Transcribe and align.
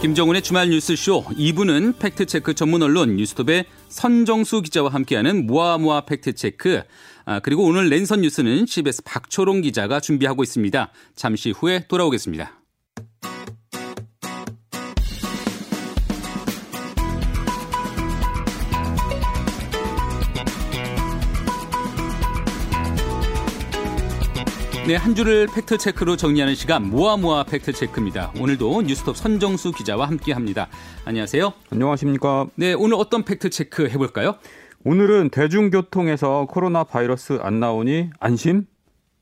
김정훈의 0.00 0.40
주말 0.40 0.70
뉴스쇼 0.70 1.24
2부는 1.24 1.98
팩트체크 1.98 2.54
전문 2.54 2.82
언론 2.82 3.16
뉴스톱의 3.16 3.66
선정수 3.90 4.62
기자와 4.62 4.88
함께하는 4.94 5.46
모아모아 5.46 6.06
팩트체크 6.06 6.82
아, 7.26 7.40
그리고 7.40 7.64
오늘 7.64 7.90
랜선 7.90 8.22
뉴스는 8.22 8.64
CBS 8.64 9.02
박초롱 9.04 9.60
기자가 9.60 10.00
준비하고 10.00 10.42
있습니다. 10.42 10.90
잠시 11.16 11.50
후에 11.50 11.84
돌아오겠습니다. 11.86 12.59
네, 24.90 24.96
한 24.96 25.14
주를 25.14 25.46
팩트체크로 25.46 26.16
정리하는 26.16 26.56
시간 26.56 26.90
모아모아 26.90 27.44
팩트체크입니다. 27.44 28.32
오늘도 28.40 28.82
뉴스톱 28.82 29.16
선정수 29.16 29.70
기자와 29.70 30.08
함께합니다. 30.08 30.66
안녕하세요. 31.04 31.52
안녕하십니까. 31.70 32.48
네, 32.56 32.72
오늘 32.72 32.96
어떤 32.96 33.24
팩트체크 33.24 33.88
해볼까요? 33.88 34.34
오늘은 34.82 35.30
대중교통에서 35.30 36.46
코로나 36.50 36.82
바이러스 36.82 37.38
안 37.40 37.60
나오니 37.60 38.10
안심? 38.18 38.66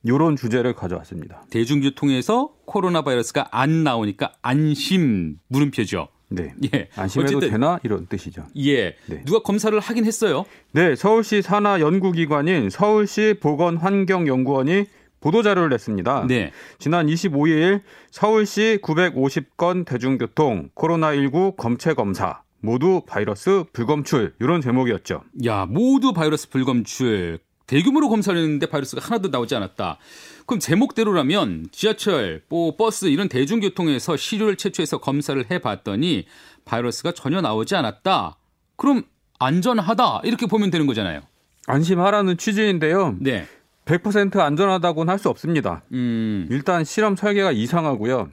요런 0.06 0.36
주제를 0.36 0.72
가져왔습니다. 0.72 1.42
대중교통에서 1.50 2.54
코로나 2.64 3.02
바이러스가 3.02 3.48
안 3.50 3.84
나오니까 3.84 4.32
안심 4.40 5.36
물음표죠. 5.48 6.08
네. 6.30 6.54
예. 6.72 6.88
안심해도 6.96 7.36
어쨌든, 7.36 7.50
되나 7.50 7.78
이런 7.82 8.06
뜻이죠. 8.06 8.46
예. 8.56 8.96
네. 9.04 9.22
누가 9.26 9.40
검사를 9.40 9.78
하긴 9.78 10.06
했어요. 10.06 10.46
네, 10.72 10.96
서울시 10.96 11.42
산하 11.42 11.80
연구기관인 11.80 12.70
서울시 12.70 13.34
보건환경연구원이 13.38 14.86
보도 15.20 15.42
자료를 15.42 15.70
냈습니다. 15.70 16.26
네. 16.28 16.52
지난 16.78 17.06
25일 17.06 17.82
서울시 18.10 18.78
950건 18.82 19.84
대중교통 19.84 20.70
코로나19 20.74 21.56
검체 21.56 21.94
검사 21.94 22.42
모두 22.60 23.02
바이러스 23.06 23.64
불검출 23.72 24.34
이런 24.40 24.60
제목이었죠. 24.60 25.22
야, 25.44 25.66
모두 25.66 26.12
바이러스 26.12 26.48
불검출. 26.50 27.38
대규모로 27.66 28.08
검사를 28.08 28.40
했는데 28.40 28.66
바이러스가 28.66 29.02
하나도 29.04 29.28
나오지 29.28 29.54
않았다. 29.54 29.98
그럼 30.46 30.58
제목대로라면 30.58 31.68
지하철, 31.70 32.42
뭐 32.48 32.76
버스 32.76 33.06
이런 33.06 33.28
대중교통에서 33.28 34.16
시료를 34.16 34.56
채취해서 34.56 34.98
검사를 34.98 35.44
해봤더니 35.50 36.26
바이러스가 36.64 37.12
전혀 37.12 37.42
나오지 37.42 37.76
않았다. 37.76 38.38
그럼 38.76 39.02
안전하다 39.38 40.22
이렇게 40.24 40.46
보면 40.46 40.70
되는 40.70 40.86
거잖아요. 40.86 41.20
안심하라는 41.66 42.38
취지인데요. 42.38 43.16
네. 43.20 43.46
100% 43.88 44.38
안전하다고는 44.38 45.10
할 45.10 45.18
수 45.18 45.28
없습니다. 45.30 45.82
음. 45.92 46.46
일단 46.50 46.84
실험 46.84 47.16
설계가 47.16 47.50
이상하고요. 47.52 48.28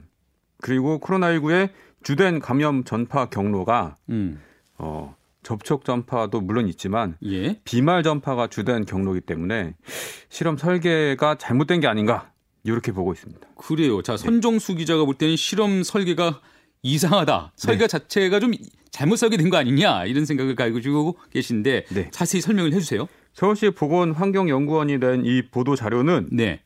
그리고 0.60 1.00
코로나19의 1.00 1.70
주된 2.02 2.38
감염 2.38 2.84
전파 2.84 3.26
경로가 3.26 3.96
음. 4.10 4.40
어, 4.78 5.16
접촉 5.42 5.84
전파도 5.84 6.40
물론 6.40 6.68
있지만 6.68 7.16
예? 7.24 7.58
비말 7.64 8.02
전파가 8.02 8.46
주된 8.46 8.84
경로이기 8.84 9.26
때문에 9.26 9.74
실험 10.28 10.56
설계가 10.56 11.36
잘못된 11.38 11.80
게 11.80 11.86
아닌가 11.88 12.30
이렇게 12.62 12.92
보고 12.92 13.12
있습니다. 13.12 13.48
그래요. 13.56 14.02
자 14.02 14.16
선정수 14.16 14.72
네. 14.72 14.78
기자가 14.78 15.04
볼 15.04 15.14
때는 15.14 15.36
실험 15.36 15.82
설계가 15.82 16.40
이상하다. 16.82 17.52
설계 17.56 17.84
네. 17.84 17.88
자체가 17.88 18.38
좀 18.40 18.52
잘못 18.90 19.16
설계된 19.16 19.50
거 19.50 19.56
아니냐 19.56 20.04
이런 20.04 20.24
생각을 20.24 20.54
가지고 20.54 21.16
계신데 21.32 21.86
네. 21.90 22.08
자세히 22.12 22.40
설명을 22.40 22.72
해주세요. 22.74 23.08
서울시 23.36 23.68
보건환경연구원이 23.70 24.98
낸 24.98 25.26
이 25.26 25.42
보도 25.50 25.76
자료는 25.76 26.28
네. 26.32 26.62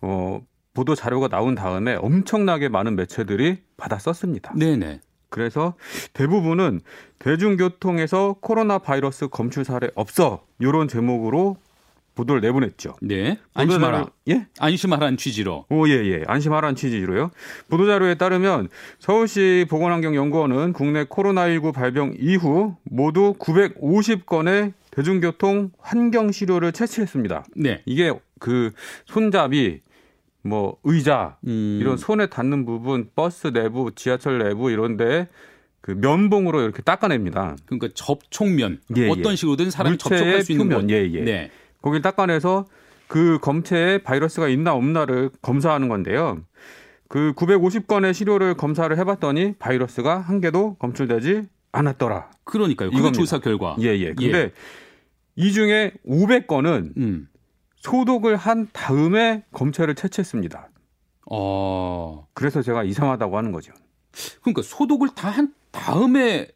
어, 0.00 0.40
보도 0.72 0.94
자료가 0.94 1.28
나온 1.28 1.54
다음에 1.54 1.94
엄청나게 1.94 2.70
많은 2.70 2.96
매체들이 2.96 3.58
받아 3.76 3.98
썼습니다. 3.98 4.54
네네. 4.56 5.00
그래서 5.28 5.74
대부분은 6.14 6.80
대중교통에서 7.18 8.36
코로나 8.40 8.78
바이러스 8.78 9.28
검출 9.28 9.64
사례 9.66 9.90
없어 9.94 10.46
이런 10.58 10.88
제목으로 10.88 11.58
보도를 12.14 12.40
내보냈죠. 12.40 12.96
네. 13.02 13.38
안심하라. 13.52 14.06
예? 14.30 14.46
안심하라는 14.58 15.18
취지로. 15.18 15.66
오, 15.68 15.86
예, 15.88 15.92
예. 16.06 16.24
안심하라는 16.26 16.76
취지로요. 16.76 17.30
보도자료에 17.68 18.14
따르면 18.14 18.68
서울시 18.98 19.66
보건환경연구원은 19.68 20.72
국내 20.72 21.04
코로나19 21.04 21.74
발병 21.74 22.14
이후 22.18 22.76
모두 22.84 23.34
950건의 23.38 24.72
대중교통 24.90 25.70
환경 25.78 26.32
시료를 26.32 26.72
채취했습니다. 26.72 27.44
네. 27.56 27.82
이게 27.86 28.12
그 28.38 28.72
손잡이 29.06 29.80
뭐 30.42 30.78
의자 30.84 31.36
음. 31.46 31.78
이런 31.80 31.96
손에 31.96 32.26
닿는 32.26 32.64
부분 32.64 33.10
버스 33.14 33.48
내부 33.48 33.92
지하철 33.94 34.38
내부 34.38 34.70
이런데 34.70 35.28
그 35.80 35.92
면봉으로 35.92 36.60
이렇게 36.62 36.82
닦아냅니다. 36.82 37.56
그러니까 37.66 37.88
접촉면 37.94 38.80
예, 38.96 39.02
예. 39.02 39.08
어떤 39.08 39.36
식으로든 39.36 39.70
사람이 39.70 39.98
접촉할 39.98 40.42
수 40.42 40.52
있는 40.52 40.68
표면 40.68 40.86
곳. 40.86 40.90
예, 40.92 41.10
예. 41.12 41.20
네. 41.22 41.50
거길 41.82 42.02
닦아내서 42.02 42.66
그 43.06 43.38
검체에 43.40 43.98
바이러스가 43.98 44.48
있나 44.48 44.74
없나를 44.74 45.30
검사하는 45.42 45.88
건데요. 45.88 46.42
그 47.08 47.32
950건의 47.34 48.14
시료를 48.14 48.54
검사를 48.54 48.96
해봤더니 48.96 49.54
바이러스가 49.58 50.20
한 50.20 50.40
개도 50.40 50.74
검출되지 50.74 51.42
않았더라. 51.72 52.30
그러니까요. 52.44 52.90
그 52.90 53.12
조사 53.12 53.38
결과. 53.38 53.76
예, 53.80 53.86
예. 53.98 54.12
근데 54.14 54.38
예. 54.38 54.52
이 55.36 55.52
중에 55.52 55.92
500건은 56.06 56.96
음. 56.96 57.28
소독을 57.76 58.36
한 58.36 58.68
다음에 58.72 59.44
검체를 59.52 59.94
채취했습니다. 59.94 60.68
어. 61.30 62.26
그래서 62.34 62.62
제가 62.62 62.84
이상하다고 62.84 63.36
하는 63.38 63.52
거죠. 63.52 63.72
그러니까 64.42 64.62
소독을 64.62 65.10
다 65.14 65.30
한 65.30 65.54
다음에 65.70 66.48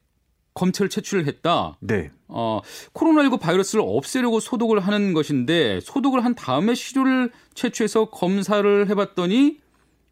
검체를 0.55 0.89
채취를 0.89 1.27
했다. 1.27 1.77
네. 1.81 2.11
어, 2.29 2.61
코로나19 2.95 3.41
바이러스를 3.41 3.85
없애려고 3.87 4.41
소독을 4.41 4.81
하는 4.81 5.13
것인데 5.13 5.81
소독을 5.81 6.25
한 6.25 6.35
다음에 6.35 6.75
시료를 6.75 7.31
채취해서 7.55 8.07
검사를 8.07 8.89
해봤더니 8.89 9.61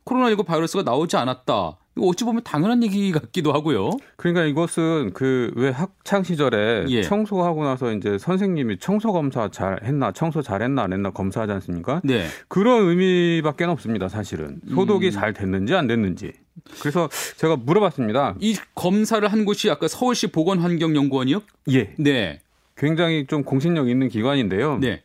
코로나19 0.05 0.45
바이러스가 0.45 0.83
나오지 0.83 1.17
않았다. 1.17 1.79
어찌 1.99 2.25
보면 2.25 2.43
당연한 2.43 2.83
얘기 2.83 3.13
같기도 3.13 3.53
하고요. 3.53 3.91
그러니까 4.17 4.45
이것은 4.45 5.13
그 5.13 5.53
왜 5.57 5.71
학창 5.71 6.23
시절에 6.23 6.87
예. 6.89 7.03
청소하고 7.03 7.65
나서 7.65 7.93
이제 7.93 8.19
선생님이 8.19 8.79
청소 8.79 9.13
검사 9.13 9.49
잘 9.51 9.81
했나, 9.85 10.13
청소 10.13 10.43
잘 10.43 10.63
했나 10.63 10.83
안 10.83 10.93
했나 10.93 11.11
검사하지 11.11 11.53
않습니까? 11.53 12.01
네. 12.05 12.27
그런 12.49 12.89
의미밖에 12.89 13.65
없습니다, 13.65 14.09
사실은. 14.09 14.61
소독이 14.69 15.07
음. 15.07 15.11
잘 15.11 15.33
됐는지 15.33 15.75
안 15.75 15.87
됐는지. 15.87 16.33
그래서 16.81 17.09
제가 17.37 17.57
물어봤습니다. 17.57 18.37
이 18.41 18.57
검사를 18.75 19.27
한 19.27 19.45
곳이 19.45 19.71
아까 19.71 19.89
서울시 19.89 20.29
보건환경연구원이요? 20.29 21.43
예. 21.71 21.95
네. 21.99 22.41
굉장히 22.77 23.27
좀 23.27 23.45
공신력 23.45 23.89
있는 23.89 24.09
기관인데요. 24.09 24.79
네. 24.79 25.03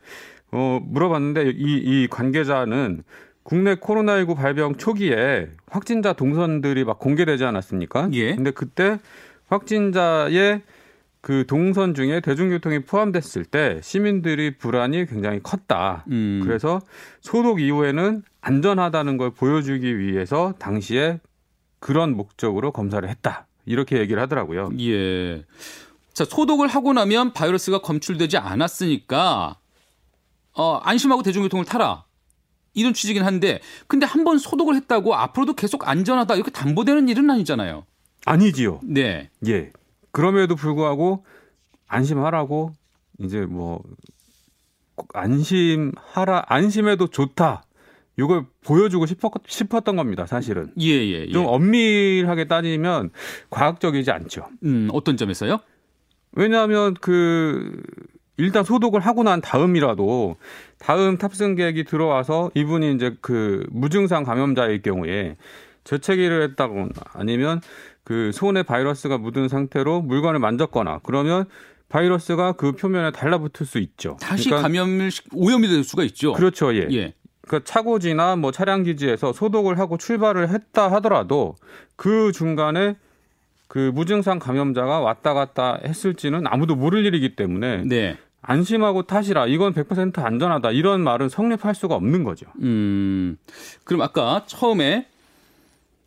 어, 0.51 0.79
물어봤는데 0.81 1.51
이, 1.51 1.53
이 1.57 2.07
관계자는 2.09 3.03
국내 3.47 3.75
코로나19 3.75 4.35
발병 4.35 4.75
초기에 4.75 5.47
확진자 5.69 6.11
동선들이 6.11 6.83
막 6.83 6.99
공개되지 6.99 7.45
않았습니까? 7.45 8.09
예. 8.11 8.35
근데 8.35 8.51
그때 8.51 8.99
확진자의 9.47 10.63
그 11.21 11.45
동선 11.47 11.93
중에 11.93 12.19
대중교통이 12.19 12.79
포함됐을 12.79 13.45
때 13.45 13.79
시민들이 13.81 14.57
불안이 14.57 15.05
굉장히 15.05 15.39
컸다. 15.41 16.03
음. 16.11 16.41
그래서 16.43 16.81
소독 17.21 17.61
이후에는 17.61 18.21
안전하다는 18.41 19.15
걸 19.15 19.31
보여주기 19.31 19.97
위해서 19.97 20.53
당시에 20.59 21.21
그런 21.79 22.17
목적으로 22.17 22.73
검사를 22.73 23.07
했다. 23.07 23.47
이렇게 23.65 23.99
얘기를 23.99 24.21
하더라고요. 24.23 24.71
예. 24.81 25.45
자, 26.11 26.25
소독을 26.25 26.67
하고 26.67 26.91
나면 26.91 27.31
바이러스가 27.31 27.79
검출되지 27.79 28.39
않았으니까 28.39 29.55
어, 30.51 30.81
안심하고 30.83 31.23
대중교통을 31.23 31.63
타라. 31.63 32.06
이런 32.77 32.93
취지긴 32.93 33.23
한데 33.23 33.59
근데 33.87 34.05
한 34.05 34.23
번 34.23 34.37
소독을 34.37 34.75
했다고 34.75 35.15
앞으로도 35.15 35.53
계속 35.53 35.87
안전하다 35.87 36.35
이렇게 36.35 36.51
담보되는 36.51 37.07
일은 37.09 37.29
아니잖아요. 37.29 37.85
아니지요. 38.25 38.81
네. 38.83 39.29
예. 39.47 39.71
그럼에도 40.11 40.55
불구하고 40.55 41.25
안심하라고 41.87 42.73
이제 43.19 43.45
뭐 43.45 43.81
안심하라 45.13 46.45
안심해도 46.47 47.07
좋다. 47.07 47.63
이걸 48.19 48.45
보여주고 48.65 49.05
싶었, 49.05 49.31
싶었던 49.47 49.95
겁니다, 49.95 50.25
사실은. 50.25 50.71
예, 50.79 50.87
예, 50.87 51.25
예. 51.27 51.31
좀 51.31 51.45
엄밀하게 51.45 52.45
따지면 52.47 53.11
과학적이지 53.51 54.09
않죠. 54.11 54.47
음, 54.63 54.89
어떤 54.91 55.17
점에서요? 55.17 55.59
왜냐하면 56.31 56.95
그 56.95 57.79
일단 58.37 58.63
소독을 58.63 58.99
하고 58.99 59.23
난 59.23 59.41
다음이라도 59.41 60.35
다음 60.79 61.17
탑승객이 61.17 61.83
들어와서 61.83 62.51
이분이 62.53 62.93
이제 62.93 63.15
그 63.21 63.65
무증상 63.71 64.23
감염자일 64.23 64.81
경우에 64.83 65.37
재채기를 65.83 66.43
했다거나 66.43 66.89
아니면 67.13 67.61
그 68.03 68.31
손에 68.31 68.63
바이러스가 68.63 69.17
묻은 69.17 69.47
상태로 69.49 70.01
물건을 70.01 70.39
만졌거나 70.39 70.99
그러면 71.03 71.45
바이러스가 71.89 72.53
그 72.53 72.73
표면에 72.73 73.11
달라붙을 73.11 73.65
수 73.65 73.79
있죠. 73.79 74.17
다시 74.21 74.45
그러니까 74.45 74.67
감염을 74.67 75.09
오염이 75.33 75.67
될 75.67 75.83
수가 75.83 76.03
있죠. 76.03 76.33
그렇죠. 76.33 76.75
예. 76.75 76.87
예. 76.91 77.13
그 77.47 77.63
차고지나 77.63 78.35
뭐 78.35 78.51
차량 78.51 78.83
기지에서 78.83 79.31
소독을 79.33 79.79
하고 79.79 79.97
출발을 79.97 80.49
했다 80.49 80.91
하더라도 80.91 81.55
그 81.95 82.31
중간에 82.33 82.97
그 83.67 83.91
무증상 83.93 84.39
감염자가 84.39 84.99
왔다 84.99 85.33
갔다 85.33 85.79
했을지는 85.83 86.45
아무도 86.47 86.75
모를 86.75 87.05
일이기 87.05 87.35
때문에 87.35 87.83
네. 87.85 88.17
안심하고 88.41 89.03
타시라. 89.03 89.47
이건 89.47 89.73
100% 89.73 90.19
안전하다. 90.19 90.71
이런 90.71 91.01
말은 91.01 91.29
성립할 91.29 91.75
수가 91.75 91.95
없는 91.95 92.23
거죠. 92.23 92.45
음. 92.61 93.37
그럼 93.83 94.01
아까 94.01 94.43
처음에 94.45 95.07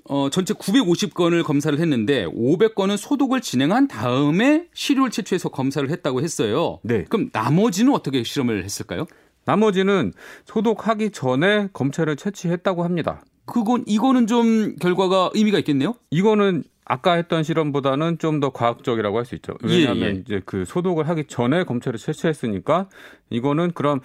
어, 0.04 0.28
전체 0.30 0.54
950건을 0.54 1.44
검사를 1.44 1.78
했는데 1.78 2.26
500건은 2.26 2.96
소독을 2.96 3.40
진행한 3.40 3.86
다음에 3.86 4.66
시료를 4.72 5.10
채취해서 5.10 5.50
검사를 5.50 5.88
했다고 5.88 6.22
했어요. 6.22 6.80
네. 6.82 7.04
그럼 7.04 7.30
나머지는 7.32 7.92
어떻게 7.94 8.24
실험을 8.24 8.64
했을까요? 8.64 9.06
나머지는 9.44 10.12
소독하기 10.46 11.10
전에 11.10 11.68
검체를 11.72 12.16
채취했다고 12.16 12.82
합니다. 12.82 13.22
그건 13.52 13.84
이거는 13.86 14.26
좀 14.26 14.76
결과가 14.76 15.30
의미가 15.34 15.58
있겠네요. 15.58 15.94
이거는 16.10 16.62
아까 16.84 17.12
했던 17.14 17.42
실험보다는 17.42 18.18
좀 18.18 18.40
더 18.40 18.50
과학적이라고 18.50 19.18
할 19.18 19.24
수 19.24 19.34
있죠. 19.36 19.54
왜냐하면 19.62 20.02
예, 20.02 20.06
예. 20.06 20.10
이제 20.12 20.42
그 20.44 20.64
소독을 20.64 21.08
하기 21.08 21.24
전에 21.24 21.64
검체를 21.64 21.98
채취했으니까 21.98 22.88
이거는 23.28 23.72
그럼 23.72 24.00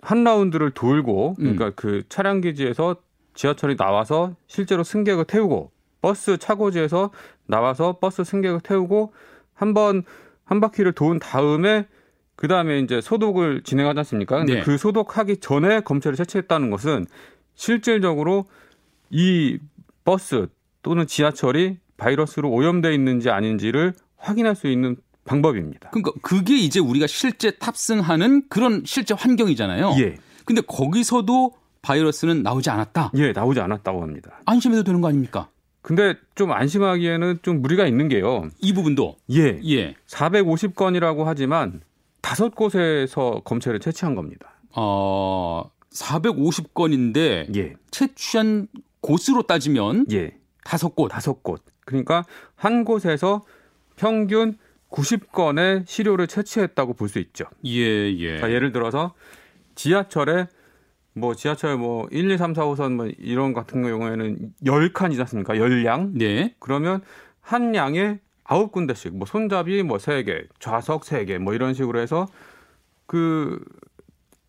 한 0.00 0.22
라운드를 0.24 0.70
돌고 0.72 1.34
그러니까 1.34 1.66
음. 1.66 1.72
그 1.74 2.02
차량 2.08 2.40
기지에서 2.40 2.96
지하철이 3.34 3.76
나와서 3.76 4.34
실제로 4.46 4.84
승객을 4.84 5.24
태우고 5.24 5.70
버스 6.00 6.38
차고지에서 6.38 7.10
나와서 7.46 7.98
버스 8.00 8.22
승객을 8.24 8.60
태우고 8.60 9.12
한번 9.54 10.04
한 10.44 10.60
바퀴를 10.60 10.92
돈 10.92 11.18
다음에 11.18 11.86
그 12.36 12.46
다음에 12.46 12.78
이제 12.78 13.00
소독을 13.00 13.62
진행하지 13.64 13.98
않습니까? 14.00 14.38
근데 14.38 14.54
네. 14.56 14.60
그 14.60 14.78
소독하기 14.78 15.38
전에 15.38 15.80
검체를 15.80 16.16
채취했다는 16.16 16.70
것은 16.70 17.06
실질적으로 17.54 18.44
이 19.10 19.58
버스 20.04 20.48
또는 20.82 21.06
지하철이 21.06 21.78
바이러스로 21.96 22.50
오염돼 22.50 22.94
있는지 22.94 23.30
아닌지를 23.30 23.92
확인할 24.16 24.54
수 24.54 24.68
있는 24.68 24.96
방법입니다. 25.24 25.90
그러니까 25.90 26.12
그게 26.22 26.56
이제 26.56 26.80
우리가 26.80 27.06
실제 27.06 27.50
탑승하는 27.50 28.48
그런 28.48 28.82
실제 28.86 29.14
환경이잖아요. 29.14 29.96
예. 30.00 30.16
근데 30.44 30.62
거기서도 30.62 31.52
바이러스는 31.82 32.42
나오지 32.42 32.70
않았다. 32.70 33.12
예, 33.16 33.32
나오지 33.32 33.60
않았다고 33.60 34.02
합니다. 34.02 34.40
안심해도 34.46 34.84
되는 34.84 35.00
거 35.00 35.08
아닙니까? 35.08 35.48
근데 35.82 36.14
좀 36.34 36.52
안심하기에는 36.52 37.38
좀 37.42 37.62
무리가 37.62 37.86
있는 37.86 38.08
게요. 38.08 38.48
이 38.60 38.72
부분도 38.72 39.16
예, 39.30 39.60
예. 39.64 39.94
450건이라고 40.06 41.24
하지만 41.24 41.80
다섯 42.20 42.54
곳에서 42.54 43.42
검체를 43.44 43.80
채취한 43.80 44.14
겁니다. 44.14 44.50
어, 44.74 45.70
450건인데 45.92 47.54
예. 47.56 47.74
채취한 47.90 48.68
곳으로 49.08 49.42
따지면 49.42 50.04
예. 50.12 50.36
다섯 50.64 50.94
곳, 50.94 51.08
다섯 51.08 51.42
곳. 51.42 51.64
그러니까 51.86 52.24
한 52.54 52.84
곳에서 52.84 53.40
평균 53.96 54.58
90건의 54.90 55.86
시료를 55.86 56.26
채취했다고 56.26 56.92
볼 56.92 57.08
수 57.08 57.18
있죠. 57.18 57.46
예, 57.64 58.12
예. 58.18 58.38
자, 58.38 58.52
예를 58.52 58.70
들어서 58.72 59.14
지하철에 59.74 60.48
뭐 61.14 61.34
지하철 61.34 61.78
뭐 61.78 62.06
1, 62.10 62.30
2, 62.30 62.36
3, 62.36 62.54
4, 62.54 62.66
5선 62.66 62.92
뭐 62.92 63.06
이런 63.18 63.54
같은 63.54 63.82
경우에는 63.82 64.52
10칸이지 64.62 65.18
않습니까? 65.20 65.54
10량. 65.54 66.10
네. 66.12 66.54
그러면 66.58 67.00
한 67.40 67.74
양에 67.74 68.20
아홉 68.44 68.72
군데씩 68.72 69.16
뭐 69.16 69.26
손잡이 69.26 69.82
뭐세 69.82 70.22
개, 70.24 70.44
좌석 70.58 71.04
세개뭐 71.06 71.54
이런 71.54 71.72
식으로 71.72 71.98
해서 71.98 72.26
그 73.06 73.58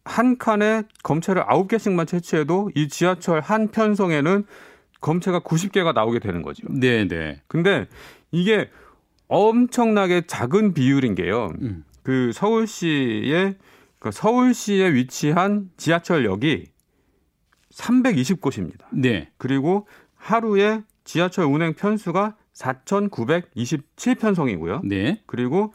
한 0.10 0.38
칸에 0.40 0.84
검체를 1.04 1.44
아홉 1.46 1.68
개씩만 1.68 2.08
채취해도 2.08 2.72
이 2.74 2.88
지하철 2.88 3.42
한 3.42 3.68
편성에는 3.68 4.46
검체가 5.02 5.42
90개가 5.42 5.94
나오게 5.94 6.18
되는 6.20 6.42
거죠. 6.42 6.66
네, 6.70 7.06
네. 7.08 7.42
근데 7.48 7.88
이게 8.32 8.70
엄청나게 9.28 10.24
작은 10.28 10.74
비율인 10.74 11.16
게요. 11.16 11.52
음. 11.62 11.84
그 12.02 12.32
서울시의 12.34 13.58
그 14.00 14.12
서울시에 14.12 14.94
위치한 14.94 15.70
지하철역이 15.78 16.68
320곳입니다. 17.72 18.86
네. 18.92 19.30
그리고 19.38 19.88
하루에 20.16 20.82
지하철 21.04 21.46
운행 21.46 21.74
편수가 21.74 22.36
4,927편성이고요. 22.54 24.82
네. 24.86 25.22
그리고 25.28 25.72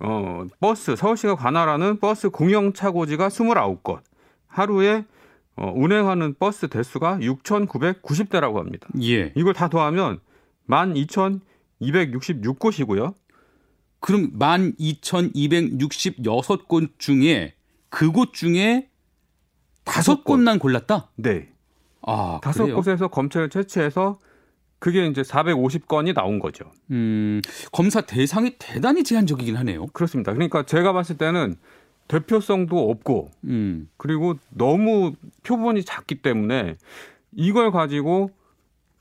어 0.00 0.44
버스 0.60 0.96
서울시가 0.96 1.36
관할하는 1.36 2.00
버스 2.00 2.30
공영 2.30 2.72
차고지가 2.72 3.28
29곳. 3.28 4.00
하루에 4.46 5.04
어, 5.56 5.72
운행하는 5.74 6.34
버스 6.38 6.68
대수가 6.68 7.18
6,990대라고 7.18 8.54
합니다. 8.56 8.88
예. 9.02 9.32
이걸 9.36 9.52
다 9.52 9.68
더하면 9.68 10.20
12,266곳이고요. 10.68 13.12
그럼 14.00 14.30
12,266곳 14.38 16.92
중에 16.98 17.54
그곳 17.90 18.32
중에 18.32 18.88
다섯 19.84 20.24
곳만 20.24 20.58
골랐다? 20.58 21.10
네. 21.16 21.52
아, 22.02 22.40
다섯 22.42 22.66
곳에서 22.74 23.08
검체를 23.08 23.50
채취해서 23.50 24.18
그게 24.80 25.06
이제 25.06 25.22
450건이 25.22 26.14
나온 26.14 26.40
거죠. 26.40 26.64
음, 26.90 27.40
검사 27.70 28.00
대상이 28.00 28.56
대단히 28.58 29.04
제한적이긴 29.04 29.56
하네요. 29.58 29.86
그렇습니다. 29.88 30.32
그러니까 30.32 30.64
제가 30.64 30.92
봤을 30.92 31.16
때는 31.16 31.56
대표성도 32.08 32.90
없고, 32.90 33.30
음. 33.44 33.88
그리고 33.96 34.34
너무 34.48 35.12
표본이 35.44 35.84
작기 35.84 36.16
때문에 36.16 36.76
이걸 37.32 37.70
가지고 37.70 38.30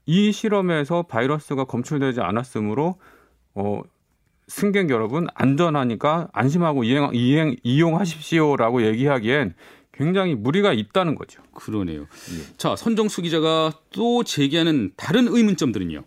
이 0.06 0.32
실험에서 0.32 1.04
바이러스가 1.04 1.64
검출되지 1.64 2.22
않았으므로 2.22 2.96
어, 3.56 3.82
승객 4.48 4.90
여러분 4.90 5.28
안전하니까 5.34 6.30
안심하고 6.34 6.84
이행, 6.84 7.10
이행 7.14 7.56
이용하십시오라고 7.64 8.86
얘기하기엔 8.86 9.54
굉장히 10.00 10.34
무리가 10.34 10.72
있다는 10.72 11.16
거죠. 11.16 11.44
그러네요. 11.54 12.04
예. 12.04 12.56
자, 12.58 12.78
선정수 12.78 13.22
기자가 13.22 13.74
또 13.92 14.24
제기하는 14.24 14.92
다른 14.96 15.28
의문점들은요. 15.28 16.04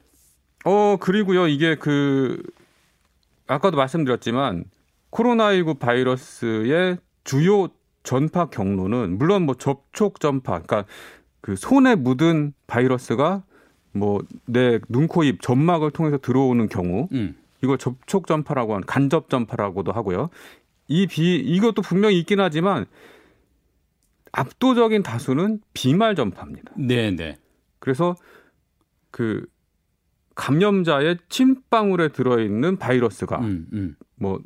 어, 0.65 0.97
그리고요. 0.99 1.47
이게 1.47 1.75
그 1.75 2.43
아까도 3.47 3.77
말씀드렸지만 3.77 4.65
코로나19 5.11 5.79
바이러스의 5.79 6.97
주요 7.25 7.69
전파 8.03 8.47
경로는 8.47 9.19
물론 9.19 9.43
뭐 9.43 9.55
접촉 9.57 10.21
전파, 10.21 10.63
그러니까 10.63 10.87
그 11.43 11.55
손에 11.55 11.95
묻은 11.95 12.55
바이러스가 12.67 13.43
뭐 13.93 14.23
내 14.47 14.81
눈, 14.89 15.07
코, 15.07 15.23
입, 15.23 15.43
점막을 15.43 15.91
통해서 15.91 16.17
들어오는 16.17 16.67
경우 16.71 17.09
음. 17.13 17.37
이걸 17.63 17.77
접촉 17.77 18.27
전파라고 18.27 18.73
하는 18.75 18.87
간접 18.87 19.29
전파라고도 19.29 19.93
하고요. 19.93 20.31
이 20.89 21.07
비 21.07 21.37
이것도 21.37 21.83
분명히 21.83 22.19
있긴 22.21 22.41
하지만 22.41 22.87
압도적인 24.33 25.03
다수는 25.03 25.61
비말 25.75 26.15
전파입니다. 26.15 26.73
네, 26.77 27.11
네. 27.11 27.39
그래서 27.79 28.17
그 29.11 29.45
감염자의 30.35 31.19
침방울에 31.29 32.09
들어 32.09 32.41
있는 32.41 32.79
바이러스가 32.79 33.39
음, 33.41 33.67
음. 33.73 33.97
뭐 34.17 34.41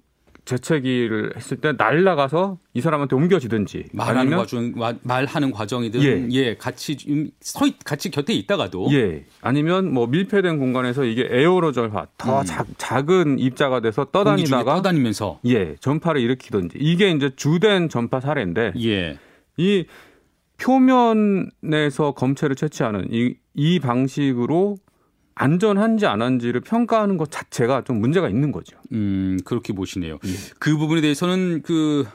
재채기를 0.44 1.34
했을 1.36 1.56
때 1.60 1.72
날라가서 1.72 2.58
이 2.72 2.80
사람한테 2.80 3.16
옮겨지든지 3.16 3.86
말하는 3.92 4.36
과정 4.36 4.72
말하는 5.02 5.50
과정이든 5.50 6.02
예, 6.02 6.28
예 6.30 6.56
같이 6.56 6.96
서 7.40 7.66
같이 7.84 8.10
곁에 8.12 8.32
있다가도 8.32 8.88
예 8.92 9.26
아니면 9.40 9.92
뭐 9.92 10.06
밀폐된 10.06 10.58
공간에서 10.58 11.04
이게 11.04 11.26
에어로졸화 11.28 12.06
더 12.16 12.40
음. 12.40 12.44
작, 12.44 12.66
작은 12.78 13.40
입자가 13.40 13.80
돼서 13.80 14.04
떠다니다가 14.04 14.76
떠다니면서 14.76 15.40
예 15.46 15.74
전파를 15.76 16.20
일으키든지 16.20 16.78
이게 16.80 17.10
이제 17.10 17.30
주된 17.34 17.88
전파 17.88 18.20
사례인데 18.20 18.72
예. 18.84 19.18
이 19.56 19.86
표면에서 20.58 22.12
검체를 22.12 22.56
채취하는 22.56 23.08
이, 23.10 23.34
이 23.54 23.78
방식으로 23.78 24.78
안전한지 25.34 26.06
안 26.06 26.22
한지를 26.22 26.62
평가하는 26.62 27.18
것 27.18 27.30
자체가 27.30 27.84
좀 27.84 28.00
문제가 28.00 28.28
있는 28.28 28.52
거죠. 28.52 28.78
음, 28.92 29.38
그렇게 29.44 29.74
보시네요. 29.74 30.18
예. 30.24 30.30
그 30.58 30.76
부분에 30.78 31.02
대해서는 31.02 31.60
그 31.62 32.06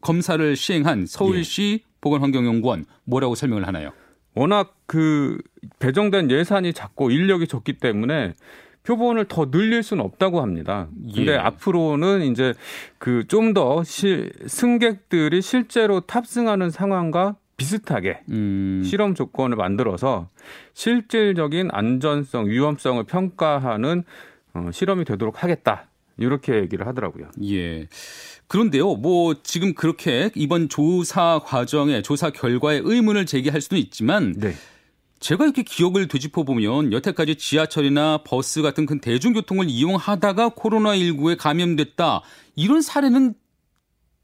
검사를 0.00 0.56
시행한 0.56 1.06
서울시 1.06 1.80
예. 1.84 1.92
보건환경연구원 2.00 2.84
뭐라고 3.04 3.36
설명을 3.36 3.66
하나요? 3.66 3.92
워낙 4.34 4.74
그 4.86 5.38
배정된 5.78 6.30
예산이 6.30 6.72
작고 6.72 7.10
인력이 7.12 7.46
적기 7.46 7.74
때문에 7.74 8.34
표본을 8.84 9.26
더 9.28 9.50
늘릴 9.50 9.82
수는 9.82 10.04
없다고 10.04 10.40
합니다. 10.40 10.88
근데 11.14 11.32
예. 11.32 11.36
앞으로는 11.36 12.22
이제 12.32 12.54
그 12.98 13.24
좀 13.28 13.54
더 13.54 13.82
승객들이 13.84 15.42
실제로 15.42 16.00
탑승하는 16.00 16.70
상황과 16.70 17.36
비슷하게 17.56 18.20
음. 18.30 18.82
실험 18.84 19.14
조건을 19.14 19.56
만들어서 19.56 20.28
실질적인 20.74 21.68
안전성, 21.70 22.46
위험성을 22.48 23.04
평가하는 23.04 24.04
어, 24.54 24.70
실험이 24.72 25.04
되도록 25.04 25.42
하겠다. 25.42 25.88
이렇게 26.18 26.54
얘기를 26.56 26.86
하더라고요. 26.86 27.30
예. 27.44 27.86
그런데요, 28.46 28.96
뭐 28.96 29.34
지금 29.42 29.74
그렇게 29.74 30.30
이번 30.34 30.68
조사 30.68 31.40
과정에 31.44 32.02
조사 32.02 32.30
결과에 32.30 32.80
의문을 32.82 33.24
제기할 33.26 33.60
수도 33.60 33.76
있지만 33.76 34.34
네. 34.36 34.52
제가 35.22 35.44
이렇게 35.44 35.62
기억을 35.62 36.08
되짚어 36.08 36.42
보면 36.42 36.92
여태까지 36.92 37.36
지하철이나 37.36 38.18
버스 38.24 38.60
같은 38.60 38.86
큰 38.86 39.00
대중교통을 39.00 39.68
이용하다가 39.68 40.50
코로나19에 40.50 41.38
감염됐다 41.38 42.22
이런 42.56 42.82
사례는 42.82 43.34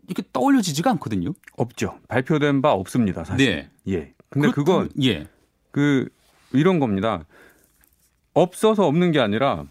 이렇게 0.08 0.24
떠올려지지가 0.32 0.90
않거든요. 0.92 1.34
없죠. 1.56 2.00
발표된 2.08 2.62
바 2.62 2.72
없습니다. 2.72 3.24
사실. 3.24 3.46
네. 3.46 3.94
예. 3.94 4.12
근데 4.28 4.50
그건 4.50 4.90
예. 5.00 5.28
그 5.70 6.08
이런 6.52 6.80
겁니다. 6.80 7.24
없어서 8.34 8.84
없는 8.86 9.12
게 9.12 9.20
아니라 9.20 9.66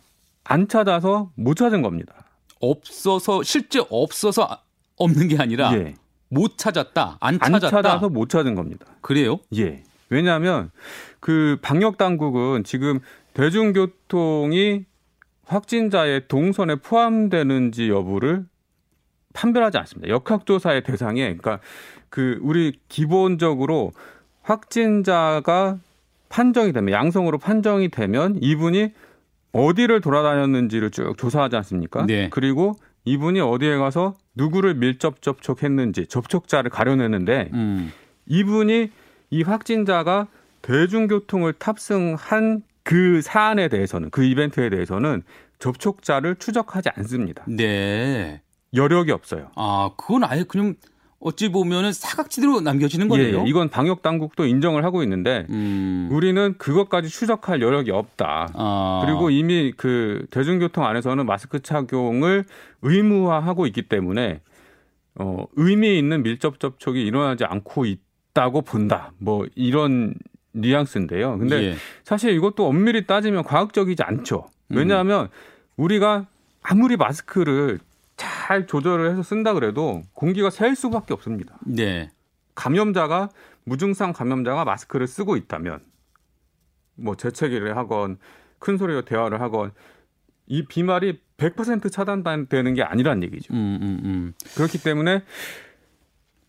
안 0.45 0.69
찾아서 0.69 1.31
못 1.35 1.55
찾은 1.55 1.81
겁니다. 1.81 2.13
없어서 2.61 3.43
실제 3.43 3.83
없어서 3.89 4.61
없는 4.95 5.27
게 5.27 5.37
아니라 5.37 5.73
예. 5.73 5.95
못 6.29 6.57
찾았다. 6.57 7.17
안 7.19 7.37
찾았다. 7.37 7.65
안 7.65 7.71
찾아서 7.71 8.07
못 8.07 8.29
찾은 8.29 8.55
겁니다. 8.55 8.85
그래요? 9.01 9.39
예. 9.57 9.83
왜냐하면 10.09 10.71
그 11.19 11.57
방역 11.61 11.97
당국은 11.97 12.63
지금 12.63 12.99
대중교통이 13.33 14.85
확진자의 15.45 16.27
동선에 16.27 16.75
포함되는지 16.75 17.89
여부를 17.89 18.45
판별하지 19.33 19.77
않습니다. 19.77 20.09
역학조사의 20.09 20.83
대상에 20.83 21.21
그러니까 21.23 21.59
그 22.09 22.39
우리 22.41 22.79
기본적으로 22.89 23.91
확진자가 24.41 25.77
판정이 26.29 26.73
되면 26.73 26.91
양성으로 26.93 27.37
판정이 27.37 27.89
되면 27.89 28.37
이분이 28.41 28.93
어디를 29.51 30.01
돌아다녔는지를 30.01 30.91
쭉 30.91 31.15
조사하지 31.17 31.55
않습니까? 31.57 32.05
네. 32.05 32.29
그리고 32.29 32.73
이분이 33.05 33.39
어디에 33.39 33.77
가서 33.77 34.15
누구를 34.35 34.75
밀접 34.75 35.21
접촉했는지 35.21 36.07
접촉자를 36.07 36.69
가려내는데 36.69 37.49
음. 37.53 37.91
이분이 38.25 38.91
이 39.29 39.43
확진자가 39.43 40.27
대중교통을 40.61 41.53
탑승한 41.53 42.63
그 42.83 43.21
사안에 43.21 43.67
대해서는 43.67 44.09
그 44.09 44.23
이벤트에 44.23 44.69
대해서는 44.69 45.23
접촉자를 45.59 46.35
추적하지 46.35 46.89
않습니다. 46.95 47.43
네. 47.47 48.41
여력이 48.73 49.11
없어요. 49.11 49.49
아, 49.55 49.91
그건 49.97 50.23
아예 50.23 50.43
그냥 50.43 50.75
어찌 51.19 51.49
보면은 51.49 51.91
사각지대로 51.93 52.61
남겨지는 52.61 53.07
거네요. 53.07 53.39
예, 53.39 53.43
이건 53.47 53.69
방역 53.69 54.03
당국도 54.03 54.45
인정을 54.45 54.83
하고 54.83 55.01
있는데 55.03 55.47
음. 55.49 56.09
우리는 56.11 56.55
그것까지 56.57 57.09
추적할 57.09 57.61
여력이 57.61 57.91
없다. 57.91 58.49
아. 58.53 59.01
그리고 59.03 59.31
이미 59.31 59.73
그 59.75 60.27
대중교통 60.29 60.85
안에서는 60.85 61.25
마스크 61.25 61.59
착용을 61.61 62.45
의무화하고 62.83 63.65
있기 63.67 63.83
때문에 63.83 64.41
어, 65.15 65.45
의미 65.55 65.97
있는 65.97 66.21
밀접 66.21 66.59
접촉이 66.59 67.01
일어나지 67.01 67.45
않고 67.45 67.85
있 67.85 67.99
다고 68.37 68.61
본다. 68.61 69.11
뭐 69.17 69.47
이런 69.55 70.13
뉘앙스인데요. 70.51 71.39
근데 71.39 71.71
예. 71.71 71.75
사실 72.03 72.33
이것도 72.33 72.67
엄밀히 72.67 73.07
따지면 73.07 73.43
과학적이지 73.43 74.03
않죠. 74.03 74.45
왜냐하면 74.69 75.23
음. 75.23 75.29
우리가 75.75 76.27
아무리 76.61 76.97
마스크를 76.97 77.79
잘 78.15 78.67
조절을 78.67 79.09
해서 79.09 79.23
쓴다 79.23 79.53
그래도 79.53 80.03
공기가 80.13 80.51
셀 80.51 80.75
수밖에 80.75 81.15
없습니다. 81.15 81.57
네. 81.65 82.11
감염자가 82.53 83.29
무증상 83.63 84.13
감염자가 84.13 84.65
마스크를 84.65 85.07
쓰고 85.07 85.35
있다면 85.35 85.79
뭐 86.93 87.15
재채기를 87.15 87.75
하건 87.75 88.17
큰 88.59 88.77
소리로 88.77 89.01
대화를 89.01 89.41
하건 89.41 89.71
이 90.45 90.63
비말이 90.63 91.19
100% 91.37 91.91
차단되는 91.91 92.73
게 92.75 92.83
아니란 92.83 93.23
얘기죠. 93.23 93.51
음, 93.55 93.79
음, 93.81 93.99
음. 94.03 94.33
그렇기 94.55 94.83
때문에 94.83 95.23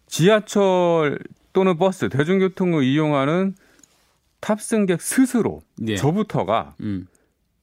지하철 0.06 1.18
또는 1.58 1.76
버스 1.76 2.08
대중교통을 2.08 2.84
이용하는 2.84 3.56
탑승객 4.38 5.02
스스로 5.02 5.60
네. 5.76 5.96
저부터가 5.96 6.76
음. 6.82 7.08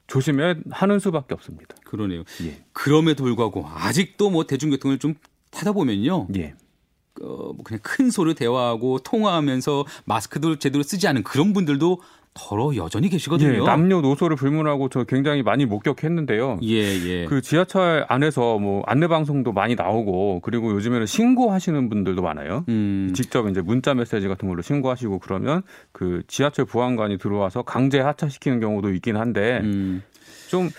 조심해 0.07 0.55
하는 0.69 0.99
수밖에 0.99 1.33
없습니다. 1.33 1.77
그러네요. 1.85 2.25
예. 2.43 2.61
그럼에도 2.73 3.23
불구하고 3.23 3.65
아직도 3.65 4.31
뭐 4.31 4.45
대중교통을 4.45 4.99
좀 4.99 5.13
타다 5.49 5.71
보면요. 5.71 6.27
예. 6.35 6.55
어, 7.21 7.53
뭐 7.53 7.59
그냥 7.63 7.79
큰 7.83 8.11
소리로 8.11 8.33
대화하고 8.33 8.99
통화하면서 8.99 9.85
마스크도 10.03 10.59
제대로 10.59 10.83
쓰지 10.83 11.07
않은 11.07 11.23
그런 11.23 11.53
분들도 11.53 12.01
더러 12.35 12.75
여전히 12.75 13.07
계시거든요. 13.09 13.53
예, 13.53 13.57
남녀노소를 13.59 14.35
불문하고 14.35 14.89
저 14.89 15.05
굉장히 15.05 15.41
많이 15.41 15.65
목격했는데요. 15.65 16.59
예, 16.63 16.69
예. 16.69 17.25
그 17.25 17.41
지하철 17.41 18.05
안에서 18.09 18.59
뭐 18.59 18.83
안내 18.85 19.07
방송도 19.07 19.53
많이 19.53 19.75
나오고 19.75 20.41
그리고 20.41 20.71
요즘에는 20.73 21.05
신고하시는 21.05 21.89
분들도 21.89 22.21
많아요. 22.21 22.65
음. 22.67 23.13
직접 23.15 23.47
이제 23.47 23.61
문자 23.61 23.93
메시지 23.93 24.27
같은 24.27 24.49
걸로 24.49 24.61
신고하시고 24.61 25.19
그러면 25.19 25.63
그 25.93 26.23
지하철 26.27 26.65
보안관이 26.65 27.17
들어와서 27.17 27.63
강제 27.63 27.99
하차시키는 28.01 28.59
경우도 28.59 28.93
있긴 28.93 29.15
한데 29.15 29.61
음. 29.63 30.03
좀 30.49 30.69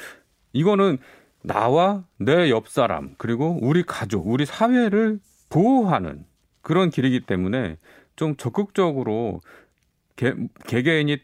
이거는 0.52 0.98
나와 1.42 2.04
내 2.18 2.50
옆 2.50 2.68
사람 2.68 3.14
그리고 3.16 3.58
우리 3.62 3.82
가족, 3.82 4.28
우리 4.28 4.44
사회를 4.44 5.20
보호하는 5.48 6.24
그런 6.60 6.90
길이기 6.90 7.20
때문에 7.20 7.78
좀 8.14 8.36
적극적으로 8.36 9.40
개, 10.16 10.34
개개인이 10.66 11.16